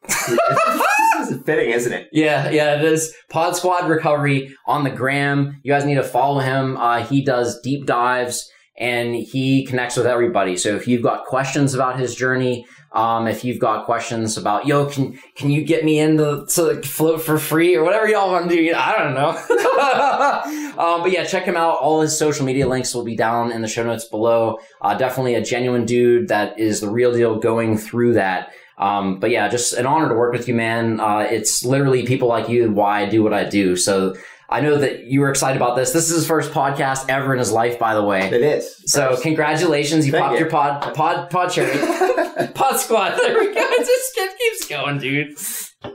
this 0.08 1.32
is 1.32 1.42
fitting, 1.44 1.72
isn't 1.72 1.92
it? 1.92 2.08
Yeah, 2.12 2.50
yeah, 2.52 2.76
it 2.76 2.86
is. 2.86 3.14
Pod 3.30 3.56
Squad 3.56 3.90
Recovery 3.90 4.56
on 4.68 4.84
the 4.84 4.92
gram. 4.92 5.60
You 5.64 5.74
guys 5.74 5.86
need 5.86 5.96
to 5.96 6.04
follow 6.04 6.40
him. 6.40 6.78
Uh, 6.78 7.04
he 7.04 7.24
does 7.24 7.60
deep 7.62 7.88
dives 7.88 8.48
and 8.78 9.16
he 9.16 9.66
connects 9.66 9.98
with 9.98 10.06
everybody. 10.06 10.56
So 10.56 10.76
if 10.76 10.88
you've 10.88 11.04
got 11.04 11.26
questions 11.26 11.74
about 11.74 12.00
his 12.00 12.14
journey, 12.14 12.66
um, 12.96 13.28
if 13.28 13.44
you've 13.44 13.60
got 13.60 13.86
questions 13.86 14.38
about, 14.38 14.66
yo, 14.66 14.86
can 14.86 15.20
can 15.36 15.52
you 15.52 15.64
get 15.64 15.84
me 15.84 16.00
into 16.00 16.46
to 16.56 16.82
float 16.82 17.22
for 17.22 17.38
free 17.38 17.76
or 17.76 17.84
whatever 17.84 18.08
y'all 18.08 18.32
want 18.32 18.50
to 18.50 18.56
do? 18.56 18.74
I 18.74 18.98
don't 18.98 19.14
know. 19.14 19.30
um, 20.82 21.02
but 21.02 21.12
yeah, 21.12 21.26
check 21.26 21.44
him 21.44 21.58
out. 21.58 21.78
All 21.80 22.02
his 22.02 22.18
social 22.18 22.46
media 22.46 22.68
links 22.68 22.96
will 22.96 23.04
be 23.04 23.18
down 23.18 23.52
in 23.52 23.62
the 23.62 23.68
show 23.68 23.84
notes 23.84 24.06
below. 24.06 24.60
Uh, 24.82 24.98
definitely 24.98 25.36
a 25.36 25.44
genuine 25.44 25.86
dude 25.86 26.30
that 26.30 26.58
is 26.58 26.80
the 26.80 26.90
real 26.90 27.12
deal 27.12 27.38
going 27.38 27.78
through 27.78 28.14
that. 28.14 28.54
Um, 28.78 29.20
but 29.20 29.30
yeah, 29.30 29.48
just 29.50 29.74
an 29.74 29.86
honor 29.86 30.10
to 30.10 30.16
work 30.16 30.34
with 30.34 30.48
you, 30.48 30.54
man. 30.54 31.00
Uh, 31.00 31.20
it's 31.20 31.66
literally 31.66 32.06
people 32.06 32.30
like 32.30 32.48
you 32.50 32.72
why 32.72 33.02
I 33.02 33.10
do 33.10 33.24
what 33.24 33.34
I 33.34 33.44
do. 33.44 33.76
So 33.76 34.16
I 34.50 34.62
know 34.62 34.78
that 34.78 35.06
you 35.06 35.22
were 35.22 35.30
excited 35.30 35.60
about 35.62 35.76
this. 35.76 35.92
This 35.92 36.10
is 36.10 36.16
his 36.18 36.28
first 36.28 36.52
podcast 36.52 37.10
ever 37.10 37.34
in 37.34 37.40
his 37.40 37.52
life, 37.52 37.80
by 37.80 37.96
the 37.96 38.04
way. 38.04 38.28
It 38.28 38.34
is. 38.42 38.76
So 38.86 39.12
First. 39.12 39.24
congratulations, 39.24 40.06
you 40.06 40.12
Thank 40.12 40.24
popped 40.24 40.34
you. 40.34 40.40
your 40.42 40.50
pod, 40.50 40.94
pod, 40.96 41.30
pod 41.30 41.52
cherry, 41.52 41.78
pod 42.54 42.80
squad. 42.80 43.18
There 43.18 43.38
we 43.40 43.54
go. 43.54 43.60
It 43.62 43.86
just 43.86 44.18
it 44.18 44.38
keeps 44.38 44.68
going, 44.68 44.98
dude. 45.00 45.38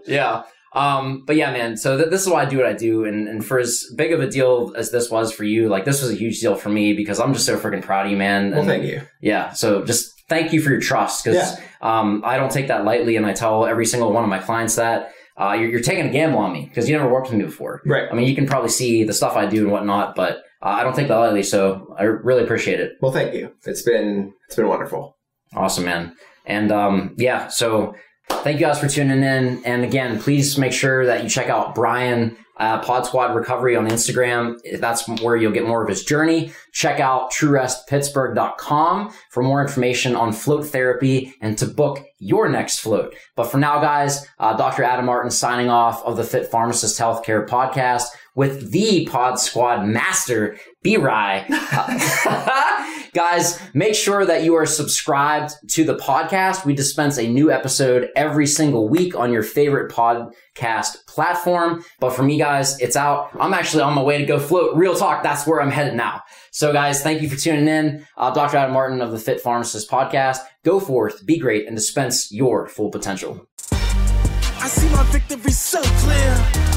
Yeah. 0.06 0.42
Um, 0.72 1.24
but 1.26 1.34
yeah, 1.36 1.50
man. 1.52 1.76
So 1.76 1.96
th- 1.96 2.10
this 2.10 2.22
is 2.22 2.28
why 2.28 2.42
I 2.42 2.44
do 2.44 2.56
what 2.58 2.66
I 2.66 2.72
do, 2.74 3.04
and 3.04 3.26
and 3.28 3.44
for 3.44 3.58
as 3.58 3.84
big 3.96 4.12
of 4.12 4.20
a 4.20 4.28
deal 4.28 4.72
as 4.76 4.90
this 4.92 5.10
was 5.10 5.32
for 5.32 5.44
you, 5.44 5.68
like 5.68 5.84
this 5.84 6.00
was 6.00 6.10
a 6.12 6.14
huge 6.14 6.40
deal 6.40 6.54
for 6.54 6.68
me 6.68 6.92
because 6.92 7.18
I'm 7.18 7.32
just 7.32 7.44
so 7.46 7.58
freaking 7.58 7.82
proud 7.82 8.06
of 8.06 8.12
you, 8.12 8.18
man. 8.18 8.50
well, 8.50 8.60
And- 8.60 8.68
thank 8.68 8.84
you. 8.84 9.02
yeah. 9.20 9.52
So 9.52 9.84
just 9.84 10.12
thank 10.28 10.52
you 10.52 10.60
for 10.62 10.70
your 10.70 10.80
trust 10.80 11.24
because 11.24 11.56
um, 11.80 12.22
I 12.24 12.36
don't 12.36 12.52
take 12.52 12.68
that 12.68 12.84
lightly, 12.84 13.16
and 13.16 13.26
I 13.26 13.32
tell 13.32 13.66
every 13.66 13.86
single 13.86 14.12
one 14.12 14.22
of 14.22 14.30
my 14.30 14.38
clients 14.38 14.76
that 14.76 15.12
uh, 15.40 15.54
you're, 15.54 15.70
you're 15.70 15.80
taking 15.80 16.06
a 16.06 16.10
gamble 16.10 16.38
on 16.38 16.52
me 16.52 16.66
because 16.66 16.88
you 16.88 16.96
never 16.96 17.10
worked 17.10 17.28
with 17.28 17.38
me 17.38 17.44
before. 17.44 17.80
Right. 17.86 18.08
I 18.10 18.14
mean, 18.14 18.28
you 18.28 18.34
can 18.34 18.46
probably 18.46 18.68
see 18.68 19.04
the 19.04 19.14
stuff 19.14 19.36
I 19.36 19.46
do 19.46 19.62
and 19.62 19.72
whatnot, 19.72 20.14
but 20.14 20.38
uh, 20.62 20.68
I 20.68 20.84
don't 20.84 20.94
take 20.94 21.08
that 21.08 21.16
lightly. 21.16 21.42
So 21.42 21.94
I 21.98 22.04
really 22.04 22.44
appreciate 22.44 22.80
it. 22.80 22.92
Well, 23.00 23.12
thank 23.12 23.34
you. 23.34 23.52
It's 23.64 23.82
been 23.82 24.34
it's 24.46 24.56
been 24.56 24.68
wonderful. 24.68 25.16
Awesome, 25.54 25.84
man. 25.84 26.14
And 26.44 26.70
um, 26.70 27.14
yeah, 27.16 27.48
so 27.48 27.94
thank 28.28 28.60
you 28.60 28.66
guys 28.66 28.78
for 28.78 28.88
tuning 28.88 29.22
in. 29.22 29.64
And 29.64 29.82
again, 29.82 30.20
please 30.20 30.58
make 30.58 30.72
sure 30.72 31.06
that 31.06 31.22
you 31.22 31.30
check 31.30 31.48
out 31.48 31.74
Brian 31.74 32.36
uh, 32.60 32.78
Pod 32.80 33.06
Squad 33.06 33.34
Recovery 33.34 33.74
on 33.74 33.88
Instagram. 33.88 34.58
That's 34.78 35.08
where 35.22 35.34
you'll 35.34 35.50
get 35.50 35.66
more 35.66 35.82
of 35.82 35.88
his 35.88 36.04
journey. 36.04 36.52
Check 36.72 37.00
out 37.00 37.32
truerestpittsburgh.com 37.32 39.12
for 39.30 39.42
more 39.42 39.62
information 39.62 40.14
on 40.14 40.32
float 40.32 40.66
therapy 40.66 41.34
and 41.40 41.56
to 41.58 41.66
book 41.66 42.04
your 42.18 42.48
next 42.48 42.80
float. 42.80 43.14
But 43.34 43.44
for 43.50 43.58
now, 43.58 43.80
guys, 43.80 44.28
uh, 44.38 44.56
Dr. 44.56 44.84
Adam 44.84 45.06
Martin 45.06 45.30
signing 45.30 45.70
off 45.70 46.04
of 46.04 46.16
the 46.18 46.24
Fit 46.24 46.50
Pharmacist 46.50 47.00
Healthcare 47.00 47.48
Podcast 47.48 48.08
with 48.34 48.70
the 48.70 49.06
Pod 49.06 49.38
Squad 49.38 49.86
master, 49.86 50.56
B 50.82 50.96
Rye. 50.96 51.46
Guys, 53.14 53.60
make 53.74 53.94
sure 53.94 54.24
that 54.24 54.44
you 54.44 54.54
are 54.54 54.66
subscribed 54.66 55.52
to 55.70 55.84
the 55.84 55.96
podcast. 55.96 56.64
We 56.64 56.74
dispense 56.74 57.18
a 57.18 57.26
new 57.26 57.50
episode 57.50 58.08
every 58.14 58.46
single 58.46 58.88
week 58.88 59.16
on 59.16 59.32
your 59.32 59.42
favorite 59.42 59.92
podcast 59.92 61.06
platform. 61.08 61.84
But 61.98 62.10
for 62.10 62.22
me, 62.22 62.38
guys, 62.38 62.78
it's 62.78 62.96
out. 62.96 63.30
I'm 63.40 63.52
actually 63.52 63.82
on 63.82 63.94
my 63.94 64.02
way 64.02 64.18
to 64.18 64.26
go 64.26 64.38
float. 64.38 64.76
Real 64.76 64.94
talk, 64.94 65.24
that's 65.24 65.46
where 65.46 65.60
I'm 65.60 65.70
headed 65.70 65.94
now. 65.94 66.22
So, 66.52 66.72
guys, 66.72 67.02
thank 67.02 67.20
you 67.20 67.28
for 67.28 67.36
tuning 67.36 67.68
in. 67.68 68.06
Uh, 68.16 68.30
Dr. 68.30 68.58
Adam 68.58 68.74
Martin 68.74 69.00
of 69.00 69.10
the 69.10 69.18
Fit 69.18 69.40
Pharmacist 69.40 69.90
podcast. 69.90 70.38
Go 70.64 70.78
forth, 70.78 71.26
be 71.26 71.38
great, 71.38 71.66
and 71.66 71.76
dispense 71.76 72.30
your 72.30 72.68
full 72.68 72.90
potential. 72.90 73.46
I 73.72 74.68
see 74.68 74.88
my 74.90 75.02
victory 75.04 75.52
so 75.52 75.82
clear 75.82 76.69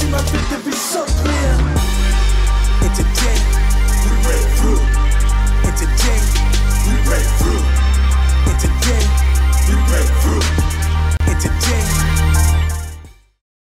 see 0.00 0.10
my 0.10 0.22
victory 0.32 0.72
so 0.72 1.04
clear. 1.20 1.52
It's 2.86 3.00
a 3.00 3.06
J, 3.18 3.22
we 4.04 4.10
break 4.24 4.46
through. 4.58 4.82
It's 5.68 5.82
a 5.82 5.88
day 6.00 6.20
we 6.86 6.94
break 7.04 7.26
through. 7.38 7.64
It's 8.50 8.64
a 8.64 8.72
day 8.86 9.04
we 9.68 9.74
break 9.88 10.10
through. 10.22 10.44
It's 11.30 11.44
a 11.44 11.48
day. 11.48 11.99